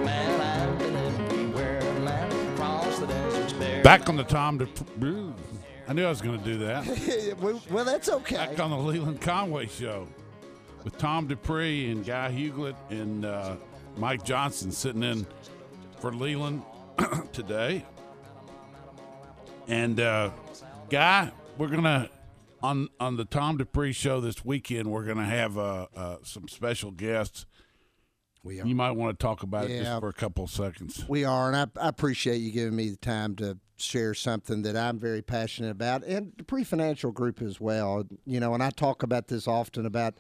[3.88, 4.58] Back on the Tom.
[4.58, 5.34] De-
[5.88, 7.38] I knew I was going to do that.
[7.72, 8.36] well, that's okay.
[8.36, 10.10] Back on the Leland Conway show
[10.84, 13.56] with Tom Dupree and Guy Huglet and uh,
[13.96, 15.26] Mike Johnson sitting in
[16.02, 16.64] for Leland
[17.32, 17.86] today.
[19.70, 20.32] And uh,
[20.90, 22.10] Guy, we're gonna
[22.62, 24.92] on on the Tom Dupree show this weekend.
[24.92, 27.46] We're gonna have uh, uh, some special guests.
[28.44, 28.68] We are.
[28.68, 31.06] You might want to talk about it just for a couple of seconds.
[31.08, 34.76] We are, and I, I appreciate you giving me the time to share something that
[34.76, 38.06] I'm very passionate about, and Dupree Financial Group as well.
[38.26, 40.16] You know, and I talk about this often about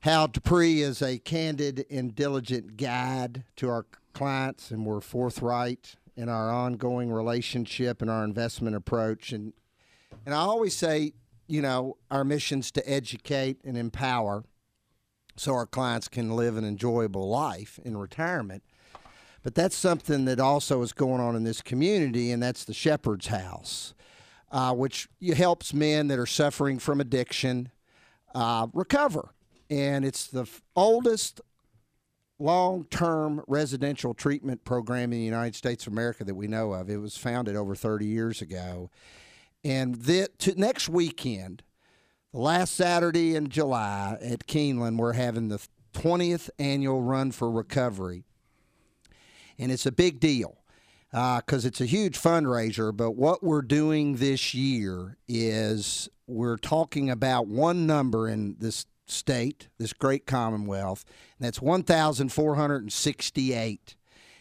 [0.00, 6.28] how Dupree is a candid and diligent guide to our clients, and we're forthright in
[6.28, 9.32] our ongoing relationship and our investment approach.
[9.32, 9.52] And
[10.24, 11.12] and I always say,
[11.48, 14.44] you know, our mission's to educate and empower
[15.36, 18.62] so our clients can live an enjoyable life in retirement.
[19.44, 23.26] But that's something that also is going on in this community, and that's the Shepherd's
[23.26, 23.94] House,
[24.50, 27.70] uh, which helps men that are suffering from addiction
[28.34, 29.34] uh, recover.
[29.68, 31.42] And it's the f- oldest
[32.38, 36.88] long term residential treatment program in the United States of America that we know of.
[36.88, 38.90] It was founded over 30 years ago.
[39.62, 41.62] And the, to, next weekend,
[42.32, 45.60] the last Saturday in July at Keeneland, we're having the
[45.92, 48.24] 20th annual Run for Recovery.
[49.58, 50.58] And it's a big deal
[51.12, 52.94] uh, because it's a huge fundraiser.
[52.94, 59.68] But what we're doing this year is we're talking about one number in this state,
[59.78, 61.04] this great commonwealth,
[61.38, 63.96] and that's 1,468.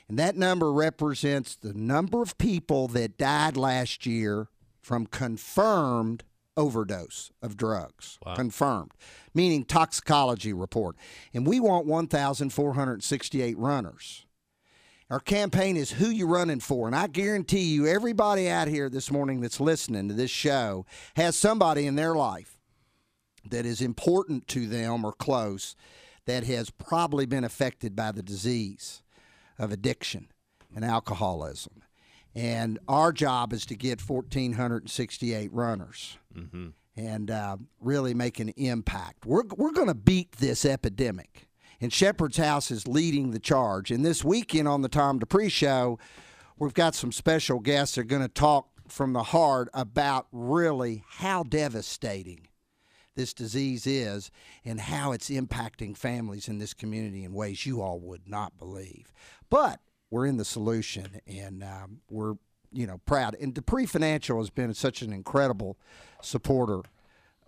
[0.10, 4.49] And that number represents the number of people that died last year
[4.82, 6.23] from confirmed
[6.56, 8.19] overdose of drugs.
[8.36, 8.91] Confirmed,
[9.34, 10.95] meaning toxicology report.
[11.34, 14.26] And we want 1,468 runners.
[15.13, 19.12] Our campaign is who you're running for, and I guarantee you, everybody out here this
[19.12, 22.58] morning that's listening to this show has somebody in their life
[23.47, 25.76] that is important to them or close
[26.26, 29.04] that has probably been affected by the disease
[29.60, 30.30] of addiction
[30.76, 31.84] and alcoholism.
[32.34, 36.69] And our job is to get 1,468 runners Mm-hmm.
[36.97, 39.28] and uh, really make an impact.
[39.28, 41.45] We're, we're going to beat this epidemic.
[41.84, 43.91] And Shepherd's House is leading the charge.
[43.91, 46.00] And this weekend on the Tom Dupree Show,
[46.58, 51.04] we've got some special guests that are going to talk from the heart about really
[51.06, 52.48] how devastating
[53.15, 54.32] this disease is
[54.63, 59.12] and how it's impacting families in this community in ways you all would not believe.
[59.50, 62.36] But we're in the solution, and um, we're
[62.72, 63.36] you know proud.
[63.41, 65.78] And Dupree Financial has been such an incredible
[66.22, 66.84] supporter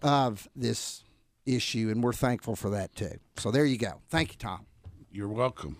[0.01, 1.05] of this
[1.45, 3.19] issue, and we're thankful for that too.
[3.37, 4.01] So there you go.
[4.09, 4.65] Thank you, Tom.
[5.11, 5.77] You're welcome.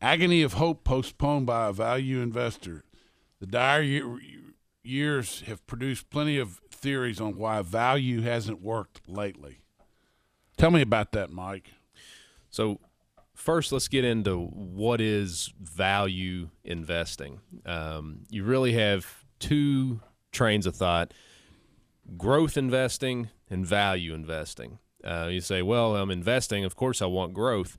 [0.00, 2.84] Agony of hope postponed by a value investor.
[3.40, 4.18] The dire year,
[4.82, 9.60] years have produced plenty of theories on why value hasn't worked lately.
[10.56, 11.70] Tell me about that, Mike.
[12.50, 12.80] So,
[13.34, 17.40] first, let's get into what is value investing.
[17.64, 20.00] Um, you really have two
[20.32, 21.12] trains of thought
[22.16, 24.78] growth investing and value investing.
[25.04, 26.64] Uh, you say, well, I'm investing.
[26.64, 27.76] Of course, I want growth.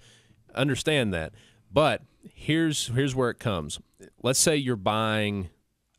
[0.54, 1.34] Understand that.
[1.72, 3.80] But here's here's where it comes.
[4.22, 5.50] Let's say you're buying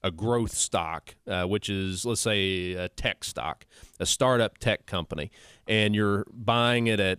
[0.02, 3.66] a growth stock, uh, which is let's say a tech stock,
[3.98, 5.30] a startup tech company,
[5.66, 7.18] and you're buying it at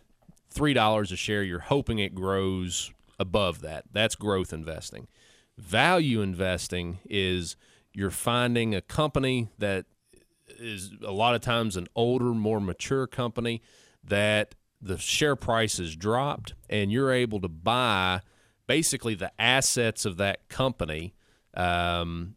[0.49, 1.43] three dollars a share.
[1.43, 3.85] You're hoping it grows above that.
[3.91, 5.07] That's growth investing.
[5.57, 7.57] Value investing is
[7.93, 9.85] you're finding a company that
[10.47, 13.61] is a lot of times an older, more mature company
[14.03, 18.21] that the share price has dropped, and you're able to buy
[18.67, 21.13] basically the assets of that company
[21.55, 22.35] um,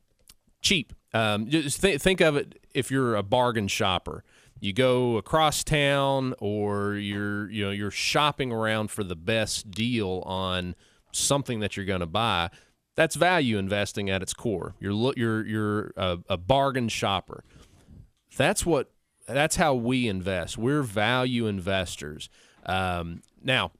[0.61, 0.93] cheap.
[1.13, 4.25] Um, just th- think of it if you're a bargain shopper.
[4.61, 10.23] You go across town, or you're you know you're shopping around for the best deal
[10.27, 10.75] on
[11.13, 12.51] something that you're going to buy.
[12.97, 14.75] That's value investing at its core.
[14.81, 17.45] You're you're you're a, a bargain shopper.
[18.39, 18.91] That's what
[19.27, 20.57] that's how we invest.
[20.57, 22.31] We're value investors.
[22.65, 23.73] Um, now,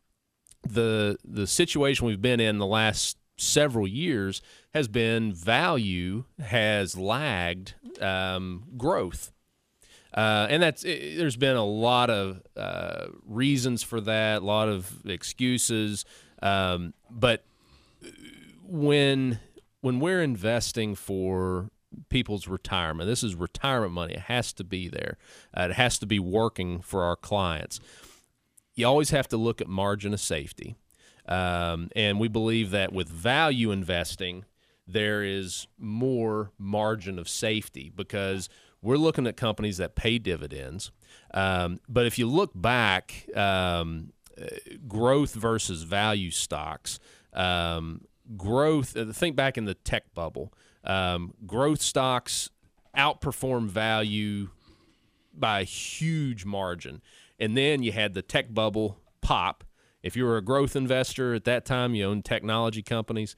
[0.69, 4.43] the the situation we've been in the last several years
[4.75, 9.33] has been value has lagged um, growth.
[10.13, 14.69] Uh, and that's it, there's been a lot of uh, reasons for that, a lot
[14.69, 16.05] of excuses.
[16.43, 17.45] Um, but
[18.65, 19.39] when
[19.81, 21.71] when we're investing for
[22.09, 24.15] people's retirement, this is retirement money.
[24.15, 25.17] It has to be there.
[25.57, 27.81] Uh, it has to be working for our clients.
[28.75, 30.77] You always have to look at margin of safety,
[31.27, 34.45] um, and we believe that with value investing,
[34.87, 38.49] there is more margin of safety because
[38.81, 40.91] we're looking at companies that pay dividends.
[41.35, 44.13] Um, but if you look back, um,
[44.87, 46.99] growth versus value stocks,
[47.33, 48.03] um,
[48.37, 50.53] growth, uh, think back in the tech bubble,
[50.85, 52.51] um, growth stocks
[52.97, 54.49] outperform value
[55.35, 57.01] by a huge margin.
[57.39, 59.65] And then you had the tech bubble pop.
[60.03, 63.37] If you were a growth investor at that time, you owned technology companies,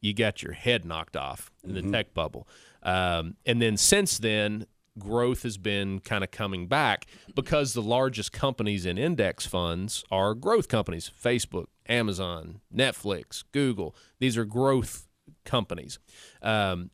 [0.00, 1.92] you got your head knocked off in the Mhm.
[1.92, 2.48] tech bubble.
[2.82, 4.66] Um, and then since then,
[4.98, 10.34] growth has been kind of coming back because the largest companies in index funds are
[10.34, 13.94] growth companies Facebook, Amazon, Netflix, Google.
[14.18, 15.06] These are growth
[15.50, 15.98] companies.
[16.42, 16.90] Um,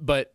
[0.00, 0.34] but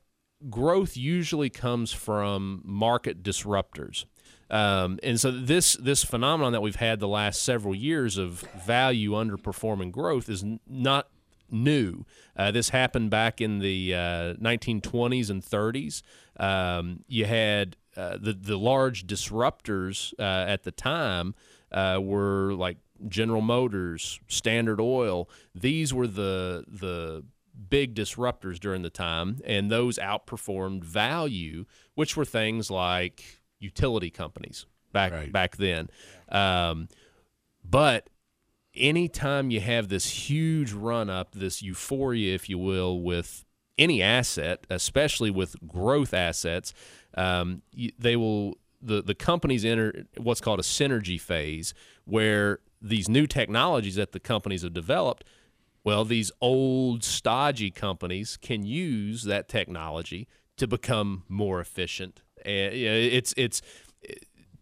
[0.50, 4.06] growth usually comes from market disruptors.
[4.50, 9.12] Um, and so this this phenomenon that we've had the last several years of value
[9.12, 11.08] underperforming growth is n- not
[11.50, 12.06] new.
[12.36, 16.04] Uh, this happened back in the uh, 1920s and 30s.
[16.40, 21.34] Um, you had uh, the the large disruptors uh, at the time
[21.72, 22.78] uh, were like
[23.08, 25.30] General Motors, Standard Oil.
[25.54, 27.24] These were the the
[27.70, 34.66] big disruptors during the time, and those outperformed value, which were things like utility companies
[34.92, 35.90] back back then.
[36.30, 36.88] Um,
[37.64, 38.10] but
[38.76, 43.46] anytime you have this huge run up, this euphoria, if you will, with
[43.78, 46.74] any asset, especially with growth assets,
[47.16, 47.62] um,
[47.98, 51.74] they will the the companies enter what's called a synergy phase,
[52.06, 55.24] where these new technologies that the companies have developed.
[55.86, 60.28] Well, these old stodgy companies can use that technology
[60.58, 62.24] to become more efficient.
[62.44, 63.62] And it's it's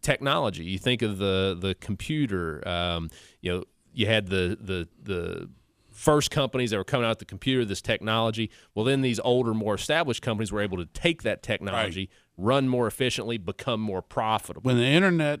[0.02, 0.64] technology.
[0.64, 2.66] You think of the the computer.
[2.68, 3.10] Um,
[3.40, 5.50] you know, you had the the the
[5.90, 8.50] first companies that were coming out with the computer, this technology.
[8.74, 12.86] Well, then these older, more established companies were able to take that technology, run more
[12.86, 14.68] efficiently, become more profitable.
[14.68, 15.40] when the internet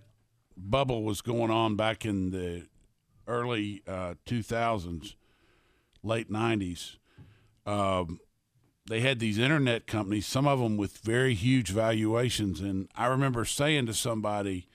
[0.56, 2.66] bubble was going on back in the
[3.26, 5.14] early uh, 2000s,
[6.04, 6.96] late 90s,
[7.66, 8.20] um,
[8.88, 12.60] they had these internet companies, some of them with very huge valuations.
[12.60, 14.66] And I remember saying to somebody,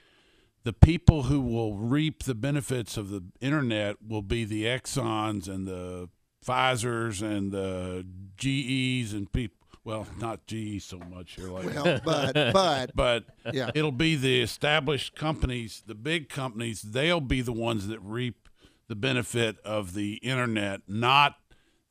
[0.64, 5.68] the people who will reap the benefits of the internet will be the Exxons and
[5.68, 6.10] the
[6.46, 8.06] Pfizer's and the
[8.36, 9.56] GEs and people.
[9.86, 11.74] Well, not GE so much here lately.
[11.74, 13.70] Well, but- but- but Yeah.
[13.74, 16.82] it'll be the established companies, the big companies.
[16.82, 18.49] They'll be the ones that reap
[18.90, 21.36] the benefit of the internet, not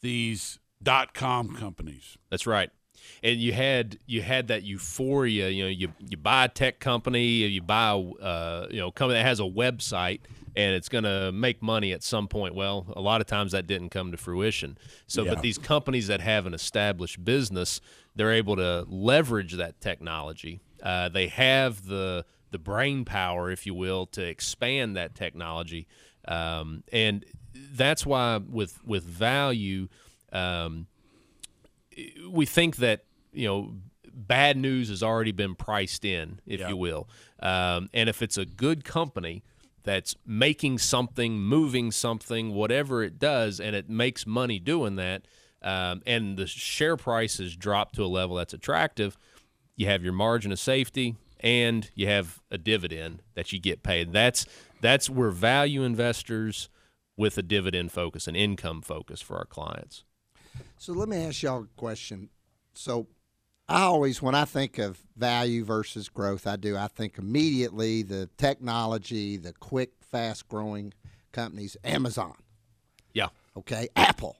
[0.02, 2.18] these dot com companies.
[2.30, 2.70] That's right.
[3.22, 5.48] And you had you had that euphoria.
[5.48, 9.18] You know, you you buy a tech company, you buy a uh, you know company
[9.18, 10.20] that has a website,
[10.54, 12.54] and it's going to make money at some point.
[12.54, 14.76] Well, a lot of times that didn't come to fruition.
[15.06, 15.34] So, Yeah.
[15.34, 17.80] but these companies that have an established business,
[18.14, 20.60] they're able to leverage that technology.
[20.82, 25.86] Uh, they have the the brain power, if you will, to expand that technology,
[26.28, 27.24] um, and
[27.72, 29.88] that's why with with value.
[30.32, 30.86] Um,
[32.28, 33.74] we think that you know
[34.04, 37.08] bad news has already been priced in, if you will.
[37.40, 39.42] Um, and if it's a good company
[39.84, 45.22] that's making something, moving something, whatever it does, and it makes money doing that,
[45.62, 49.16] um, and the share price has dropped to a level that's attractive,
[49.76, 54.12] you have your margin of safety and you have a dividend that you get paid.
[54.12, 54.46] That's
[54.80, 56.68] that's where value investors
[57.16, 60.04] with a dividend focus, an income focus for our clients.
[60.76, 62.30] So let me ask y'all a question.
[62.74, 63.08] So
[63.68, 66.76] I always, when I think of value versus growth, I do.
[66.76, 70.94] I think immediately the technology, the quick, fast growing
[71.32, 72.34] companies, Amazon.
[73.12, 73.28] Yeah.
[73.56, 73.88] Okay.
[73.96, 74.36] Apple,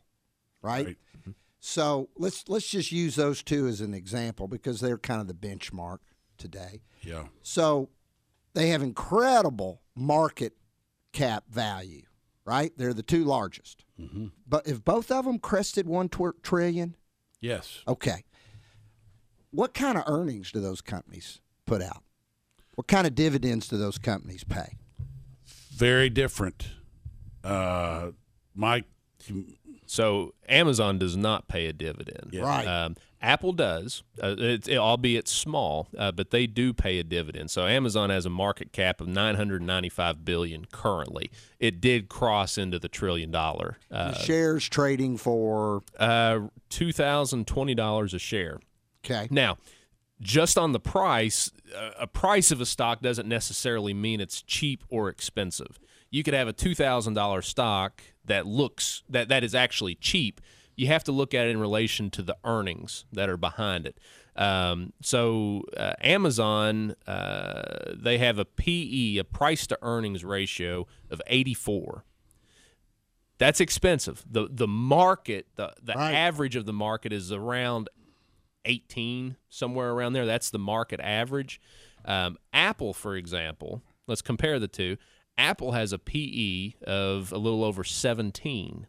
[0.62, 0.86] right?
[0.86, 1.32] Mm-hmm.
[1.60, 5.34] So let's let's just use those two as an example because they're kind of the
[5.34, 5.98] benchmark
[6.38, 6.82] today.
[7.02, 7.24] Yeah.
[7.42, 7.90] So
[8.54, 10.54] they have incredible market
[11.12, 12.02] cap value,
[12.44, 12.72] right?
[12.76, 13.84] They're the two largest.
[14.00, 14.26] Mm-hmm.
[14.46, 16.96] But if both of them crested one tw- trillion,
[17.40, 17.82] Yes.
[17.86, 18.24] okay.
[19.50, 22.02] What kind of earnings do those companies put out?
[22.74, 24.76] What kind of dividends do those companies pay?
[25.74, 26.68] Very different.
[27.42, 28.10] Uh,
[28.54, 28.84] Mike,
[29.26, 29.46] you
[29.86, 32.30] So Amazon does not pay a dividend.
[32.32, 32.42] Yeah.
[32.42, 32.66] Right.
[32.66, 37.50] Um, Apple does, uh, it, albeit small, uh, but they do pay a dividend.
[37.50, 41.30] So Amazon has a market cap of 995 billion currently.
[41.58, 43.78] It did cross into the trillion dollar.
[43.90, 48.60] Uh, The shares trading for uh, two thousand twenty dollars a share.
[49.04, 49.26] Okay.
[49.30, 49.58] Now,
[50.20, 54.84] just on the price, uh, a price of a stock doesn't necessarily mean it's cheap
[54.88, 55.78] or expensive.
[56.10, 60.40] You could have a two thousand dollar stock that looks that that is actually cheap.
[60.78, 63.98] You have to look at it in relation to the earnings that are behind it.
[64.36, 71.20] Um, so uh, Amazon, uh, they have a PE, a price to earnings ratio of
[71.26, 72.04] 84.
[73.38, 74.24] That's expensive.
[74.30, 77.88] the The market, the the average of the market is around
[78.64, 80.26] 18, somewhere around there.
[80.26, 81.60] That's the market average.
[82.04, 84.96] Um, Apple, for example, let's compare the two.
[85.36, 88.86] Apple has a PE of a little over 17.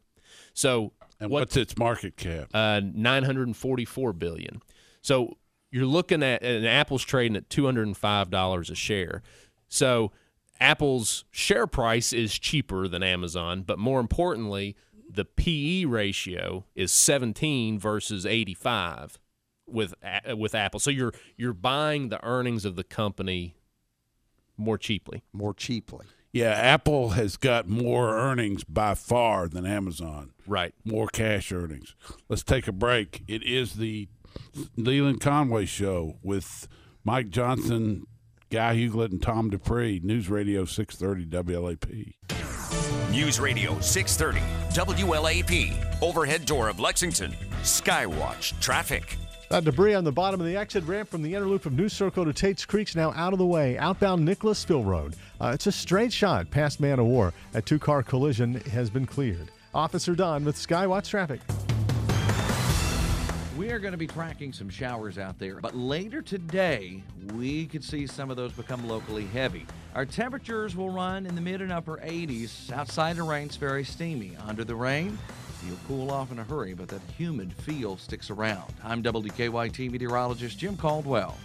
[0.54, 2.49] So, and what's its market cap?
[2.53, 4.61] Uh, 944 billion.
[5.01, 5.38] So
[5.72, 9.22] you're looking at and Apple's trading at 205 dollars a share.
[9.67, 10.11] So
[10.59, 14.76] Apple's share price is cheaper than Amazon, but more importantly,
[15.09, 19.17] the PE ratio is 17 versus 85
[19.67, 19.93] with
[20.36, 20.80] with Apple.
[20.80, 23.55] So you're you're buying the earnings of the company
[24.57, 25.24] more cheaply.
[25.32, 26.05] More cheaply.
[26.32, 30.32] Yeah, Apple has got more earnings by far than Amazon.
[30.46, 30.74] Right.
[30.86, 31.96] More cash earnings.
[32.28, 33.24] Let's take a break.
[33.28, 34.08] It is the
[34.78, 36.68] Leland Conway show with
[37.04, 38.06] Mike Johnson,
[38.52, 40.02] Guy Huglet, and Tom Dupree.
[40.04, 42.14] News Radio 630 WLAP.
[43.12, 46.04] News Radio 630 WLAP.
[46.04, 47.34] Overhead door of Lexington.
[47.64, 49.18] Skywatch traffic.
[49.50, 51.89] That debris on the bottom of the exit ramp from the inner loop of New
[51.89, 53.80] Circle to Tates Creek's now out of the way.
[53.80, 55.16] Outbound Nicholasville Road.
[55.41, 57.34] Uh, it's a straight shot past Man o' War.
[57.56, 59.50] A two car collision has been cleared.
[59.74, 61.41] Officer Don with Skywatch Traffic.
[63.58, 67.02] We are going to be tracking some showers out there, but later today,
[67.34, 69.66] we could see some of those become locally heavy.
[69.95, 72.72] Our temperatures will run in the mid and upper 80s.
[72.72, 74.38] Outside the rain's very steamy.
[74.47, 75.18] Under the rain,
[75.66, 78.74] you'll cool off in a hurry, but that humid feel sticks around.
[78.84, 81.36] I'm WKYT meteorologist Jim Caldwell.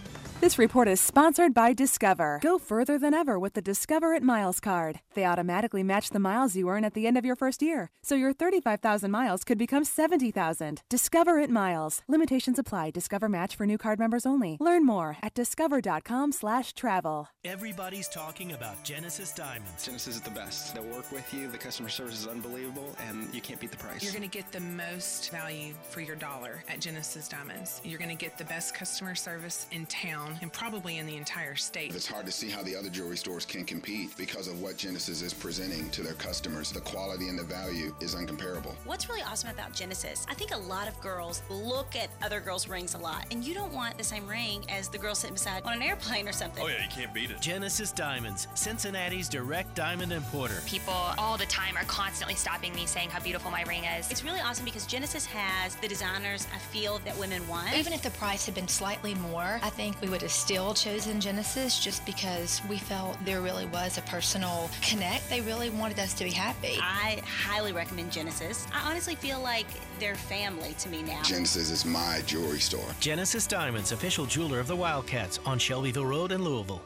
[0.41, 2.39] This report is sponsored by Discover.
[2.43, 4.99] Go further than ever with the Discover it Miles card.
[5.13, 8.15] They automatically match the miles you earn at the end of your first year, so
[8.15, 10.83] your 35,000 miles could become 70,000.
[10.89, 12.01] Discover it Miles.
[12.09, 12.91] Limitations apply.
[12.91, 14.57] Discover match for new card members only.
[14.59, 17.27] Learn more at discover.com/travel.
[17.45, 19.85] Everybody's talking about Genesis Diamonds.
[19.85, 20.75] Genesis is the best.
[20.75, 21.49] They'll work with you.
[21.49, 24.03] The customer service is unbelievable, and you can't beat the price.
[24.03, 27.79] You're going to get the most value for your dollar at Genesis Diamonds.
[27.85, 31.55] You're going to get the best customer service in town and probably in the entire
[31.55, 31.95] state.
[31.95, 35.21] It's hard to see how the other jewelry stores can compete because of what Genesis
[35.21, 36.71] is presenting to their customers.
[36.71, 38.75] The quality and the value is uncomparable.
[38.85, 42.67] What's really awesome about Genesis, I think a lot of girls look at other girls'
[42.67, 45.63] rings a lot, and you don't want the same ring as the girl sitting beside
[45.63, 46.63] on an airplane or something.
[46.63, 47.41] Oh, yeah, you can't beat it.
[47.41, 50.61] Genesis Diamonds, Cincinnati's direct diamond importer.
[50.65, 54.09] People all the time are constantly stopping me saying how beautiful my ring is.
[54.11, 57.73] It's really awesome because Genesis has the designers I feel that women want.
[57.75, 61.19] Even if the price had been slightly more, I think we would have still chosen
[61.19, 65.29] Genesis just because we felt there really was a personal connect.
[65.29, 66.77] They really wanted us to be happy.
[66.81, 68.67] I highly recommend Genesis.
[68.73, 69.67] I honestly feel like
[69.99, 71.21] they're family to me now.
[71.23, 72.87] Genesis is my jewelry store.
[72.99, 76.81] Genesis Diamonds, official jeweler of the Wildcats on Shelbyville Road in Louisville.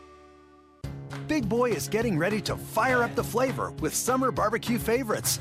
[1.27, 5.39] Big Boy is getting ready to fire up the flavor with summer barbecue favorites.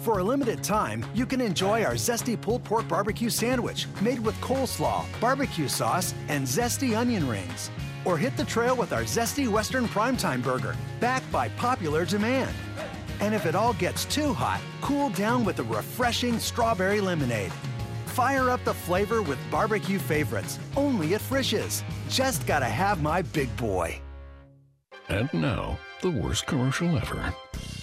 [0.00, 4.34] For a limited time, you can enjoy our zesty pulled pork barbecue sandwich made with
[4.40, 7.70] coleslaw, barbecue sauce, and zesty onion rings.
[8.06, 12.54] Or hit the trail with our zesty Western Primetime Burger, backed by popular demand.
[13.20, 17.52] And if it all gets too hot, cool down with a refreshing strawberry lemonade.
[18.06, 21.84] Fire up the flavor with barbecue favorites, only at Frisch's.
[22.08, 24.00] Just gotta have my big boy.
[25.10, 27.34] And now, the worst commercial ever.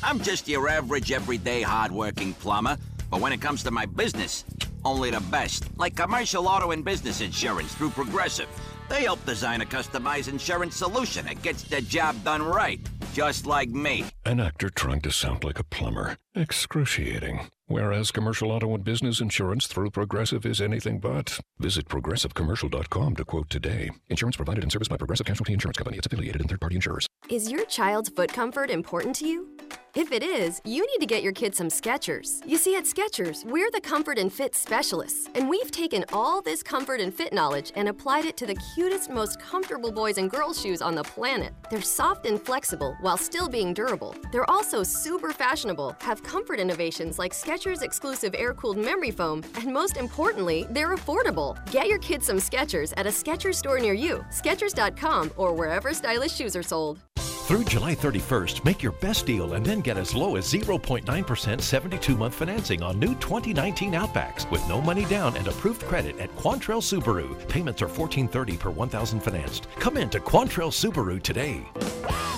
[0.03, 2.77] I'm just your average, everyday, hardworking plumber.
[3.09, 4.43] But when it comes to my business,
[4.83, 5.67] only the best.
[5.77, 8.47] Like commercial auto and business insurance through Progressive.
[8.89, 12.79] They help design a customized insurance solution that gets the job done right,
[13.13, 14.05] just like me.
[14.25, 16.15] An actor trying to sound like a plumber.
[16.35, 17.41] Excruciating.
[17.65, 21.37] Whereas commercial auto and business insurance through Progressive is anything but.
[21.59, 23.89] Visit progressivecommercial.com to quote today.
[24.07, 25.97] Insurance provided and serviced by Progressive Casualty Insurance Company.
[25.97, 27.07] Its affiliated and third party insurers.
[27.29, 29.56] Is your child's foot comfort important to you?
[29.97, 32.47] If it is, you need to get your kid some Skechers.
[32.47, 36.61] You see, at Skechers, we're the comfort and fit specialists, and we've taken all this
[36.61, 40.61] comfort and fit knowledge and applied it to the cutest, most comfortable boys and girls
[40.61, 41.51] shoes on the planet.
[41.71, 44.13] They're soft and flexible while still being durable.
[44.31, 49.97] They're also super fashionable, have comfort innovations like Skechers exclusive air-cooled memory foam, and most
[49.97, 51.57] importantly, they're affordable.
[51.71, 56.35] Get your kids some Skechers at a Skechers store near you, Skechers.com, or wherever stylish
[56.35, 56.99] shoes are sold.
[57.47, 62.17] Through July 31st, make your best deal and then get as low as 0.9% 72
[62.17, 66.81] month financing on new 2019 Outbacks with no money down and approved credit at Quantrell
[66.81, 67.47] Subaru.
[67.47, 69.69] Payments are 1430 per 1000 financed.
[69.79, 71.63] Come in to Quantrell Subaru today.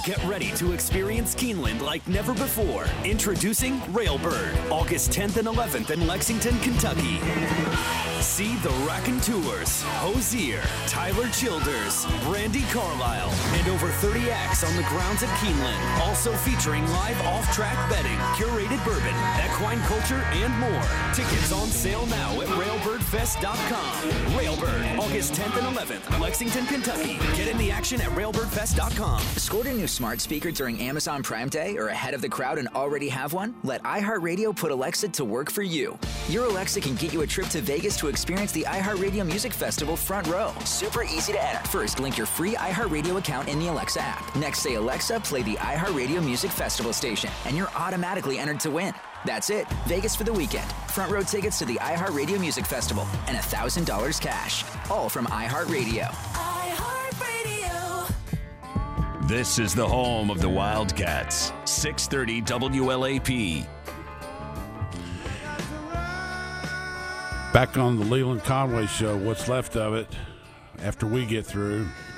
[0.05, 2.85] Get ready to experience Keeneland like never before.
[3.03, 7.19] Introducing Railbird, August 10th and 11th in Lexington, Kentucky.
[8.21, 15.23] See the Raconteurs, Hozier, Tyler Childers, Brandi Carlile, and over 30 acts on the grounds
[15.23, 16.07] at Keeneland.
[16.07, 20.83] Also featuring live off-track betting, curated bourbon, equine culture, and more.
[21.13, 24.09] Tickets on sale now at railbirdfest.com.
[24.37, 27.17] Railbird, August 10th and 11th, Lexington, Kentucky.
[27.35, 29.21] Get in the action at railbirdfest.com.
[29.37, 32.67] Scored a new smart speaker during Amazon Prime Day or ahead of the crowd and
[32.69, 33.55] already have one?
[33.63, 35.97] Let iHeartRadio put Alexa to work for you.
[36.29, 39.95] Your Alexa can get you a trip to Vegas to experience the iHeartRadio Music Festival
[39.95, 40.53] front row.
[40.65, 41.67] Super easy to enter.
[41.69, 44.35] First, link your free iHeartRadio account in the Alexa app.
[44.35, 48.93] Next, say Alexa, play the iHeartRadio Music Festival station, and you're automatically entered to win.
[49.25, 49.67] That's it.
[49.87, 50.71] Vegas for the weekend.
[50.87, 54.63] Front row tickets to the iHeartRadio Music Festival and $1,000 cash.
[54.89, 56.13] All from iHeartRadio.
[59.29, 61.53] This is the home of the Wildcats.
[61.65, 63.63] 630 WLAP.
[67.53, 70.07] Back on the Leland Conway show, what's left of it
[70.79, 71.85] after we get through.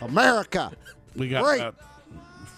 [0.00, 0.72] America.
[1.14, 1.60] We got Great.
[1.60, 1.76] about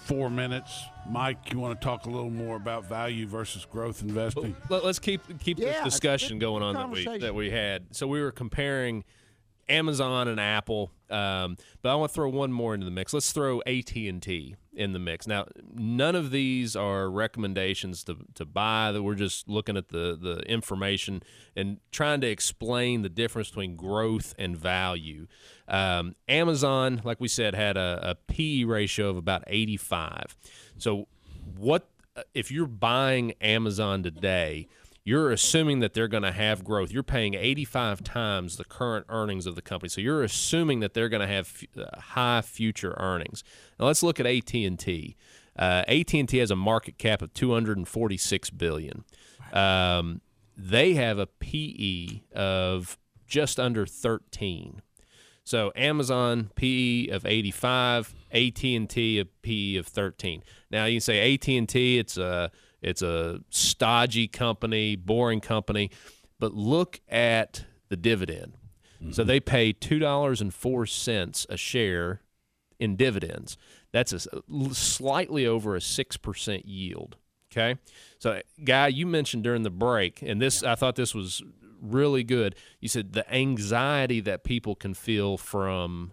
[0.05, 0.85] four minutes.
[1.07, 4.57] Mike, you want to talk a little more about value versus growth investing?
[4.70, 7.95] Let, us keep keep Yeah, this discussion good going on that we that we had.
[7.95, 9.05] So we were comparing
[9.68, 13.12] Amazon and Apple, um, but I want to throw one more into the mix.
[13.12, 15.26] Let's throw AT and T in the mix.
[15.26, 18.92] Now, none of these are recommendations to to buy.
[18.92, 21.22] That we're just looking at the the information
[21.56, 25.26] and trying to explain the difference between growth and value.
[25.68, 28.16] Um, Amazon, like we said, had a,
[28.64, 30.36] ratio of about 85.
[30.78, 31.06] So,
[31.56, 31.88] what
[32.34, 34.68] if you're buying Amazon today?
[35.05, 36.90] You're assuming that they're going to have growth.
[36.90, 41.11] You're paying 85 times the current earnings of the company, so you're assuming that they're
[41.11, 43.44] going to have uh, high future earnings.
[43.78, 45.16] Now let's look at AT and T.
[45.57, 49.05] Uh, AT and T has a market cap of 246 billion.
[49.52, 50.22] Um,
[50.57, 54.80] they have a PE of just under 13.
[55.44, 60.42] So Amazon PE of 85, AT&T a PE of 13.
[60.70, 62.50] Now you can say AT&T it's a
[62.85, 65.91] it's a stodgy company, boring company,
[66.39, 68.57] but look at the dividend.
[69.11, 69.28] So mm-hmm.
[69.28, 72.22] they pay $2.04 a share
[72.78, 73.57] in dividends.
[73.93, 74.20] That's a,
[74.72, 77.16] slightly over a 6% yield.
[77.53, 77.78] Okay.
[78.18, 81.43] So, Guy, you mentioned during the break, and this, I thought this was
[81.80, 82.57] really good.
[82.80, 86.12] You said the anxiety that people can feel from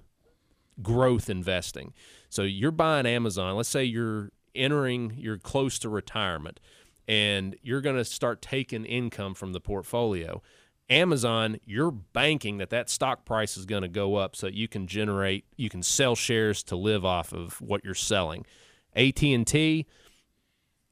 [0.82, 1.94] growth investing.
[2.30, 3.56] So, you're buying Amazon.
[3.56, 6.60] Let's say you're entering, you're close to retirement,
[7.08, 10.42] and you're going to start taking income from the portfolio.
[10.90, 14.88] Amazon, you're banking that that stock price is going to go up so you can
[14.88, 18.46] generate, you can sell shares to live off of what you're selling.
[18.96, 19.88] AT&T,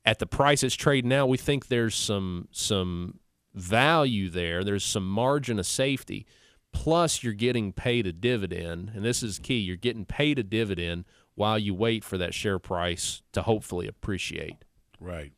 [0.06, 3.20] at the price it's trading now, we think there's some some
[3.54, 4.64] value there.
[4.64, 6.26] There's some margin of safety.
[6.72, 9.58] Plus, you're getting paid a dividend, and this is key.
[9.58, 11.06] You're getting paid a dividend
[11.40, 14.58] while you wait for that share price to hopefully appreciate.
[15.00, 15.32] Right.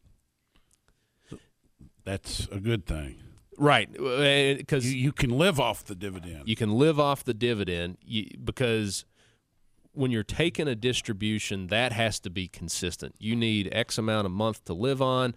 [2.04, 3.22] That's a good thing.
[3.56, 6.48] Right, uh, because you, you can live off the dividend.
[6.48, 9.06] You can live off the dividend you, because
[9.92, 13.14] when you're taking a distribution, that has to be consistent.
[13.20, 15.36] You need X amount a month to live on.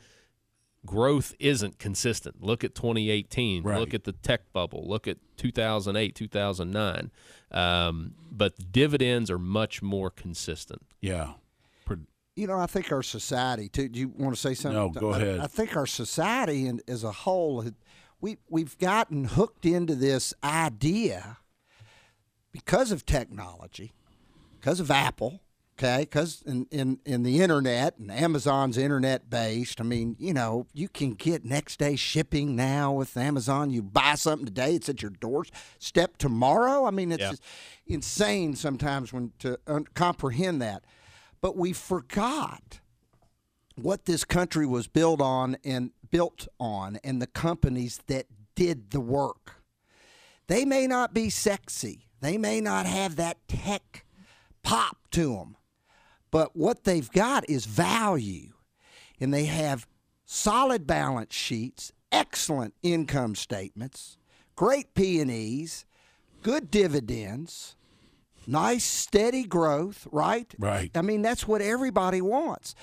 [0.86, 2.42] Growth isn't consistent.
[2.42, 3.62] Look at 2018.
[3.62, 3.78] Right.
[3.78, 4.84] Look at the tech bubble.
[4.86, 7.10] Look at 2008, 2009.
[7.50, 10.82] Um, but dividends are much more consistent.
[11.00, 11.34] Yeah.
[12.36, 13.88] You know, I think our society too.
[13.88, 14.76] Do you want to say something?
[14.76, 15.38] No, go I- ahead.
[15.38, 17.64] I think our society and as a whole,
[18.20, 21.38] we we've gotten hooked into this idea
[22.50, 23.92] because of technology,
[24.60, 25.42] because of Apple,
[25.78, 29.80] okay, because in, in in the internet and Amazon's internet based.
[29.80, 33.70] I mean, you know, you can get next day shipping now with Amazon.
[33.70, 36.84] You buy something today, it's at your doorstep tomorrow.
[36.86, 37.32] I mean, it's Yeah.
[37.86, 40.84] insane sometimes when to un- comprehend that.
[41.40, 42.80] but we forgot
[43.76, 49.00] what this country was built on and built on and the companies that did the
[49.00, 49.56] work.
[50.46, 52.08] They may not be sexy.
[52.20, 54.06] They may not have that tech
[54.62, 55.56] pop to them.
[56.34, 58.54] But what they've got is value.
[59.20, 59.86] And they have
[60.24, 64.18] solid balance sheets, excellent income statements,
[64.56, 65.84] great P&Es,
[66.42, 67.76] good dividends,
[68.48, 70.52] nice steady growth, right?
[70.58, 70.90] Right.
[70.96, 72.74] I mean, that's what everybody wants.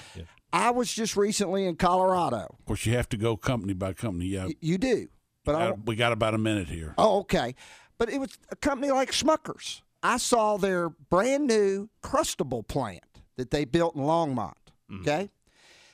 [0.54, 2.56] I was just recently in Colorado.
[2.58, 4.28] Of course, you have to go company by company.
[4.28, 5.10] Yeah, You do.
[5.43, 6.93] But I we got about a minute here.
[6.97, 7.56] Oh, okay.
[7.97, 9.82] But it was a company like Smuckers.
[10.02, 13.04] I saw their brand new Crustable plant
[13.38, 14.54] that they built in Longmont.
[14.92, 15.02] Mm-hmm.
[15.02, 15.30] Okay.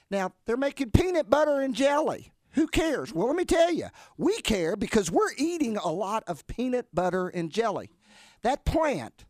[0.09, 2.31] Now they're making peanut butter and jelly.
[2.51, 3.13] Who cares?
[3.13, 7.27] Well, let me tell you, we care because we're eating a lot of peanut butter
[7.27, 7.91] and jelly.
[8.41, 9.25] That plant,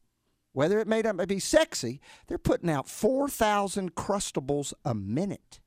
[0.54, 5.60] whether it may not be sexy, they're putting out 4,000 Crustables a minute.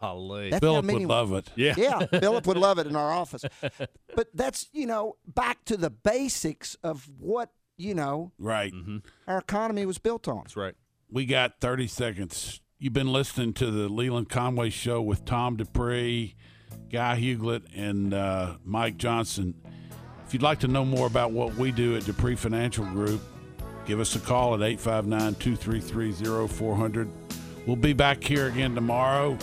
[0.00, 0.50] Golly.
[0.50, 1.50] That's how Philip many- would love it.
[1.54, 3.44] Yeah, Philip would love it in our office.
[4.14, 8.72] But that's, you know, back to the basics of what, you know, Right.
[8.72, 8.98] Mm-hmm.
[9.28, 10.38] our economy was built on.
[10.38, 10.74] That's right.
[11.10, 12.60] We got 30 seconds.
[12.78, 16.34] You've been listening to the Leland Conway Show with Tom Dupree,
[16.90, 19.54] Guy Huglet, and uh, Mike Johnson.
[20.26, 23.20] If you'd like to know more about what we do at Dupree Financial Group,
[23.86, 27.08] give us a call at 859 233 0400.
[27.66, 29.38] We'll be back here again tomorrow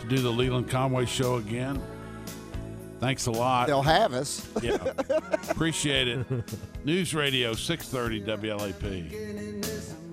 [0.00, 1.82] to do the Leland Conway Show again.
[3.00, 3.66] Thanks a lot.
[3.66, 4.48] They'll have us.
[4.62, 4.76] Yeah.
[5.50, 6.26] Appreciate it.
[6.84, 10.07] News Radio 630 WLAP.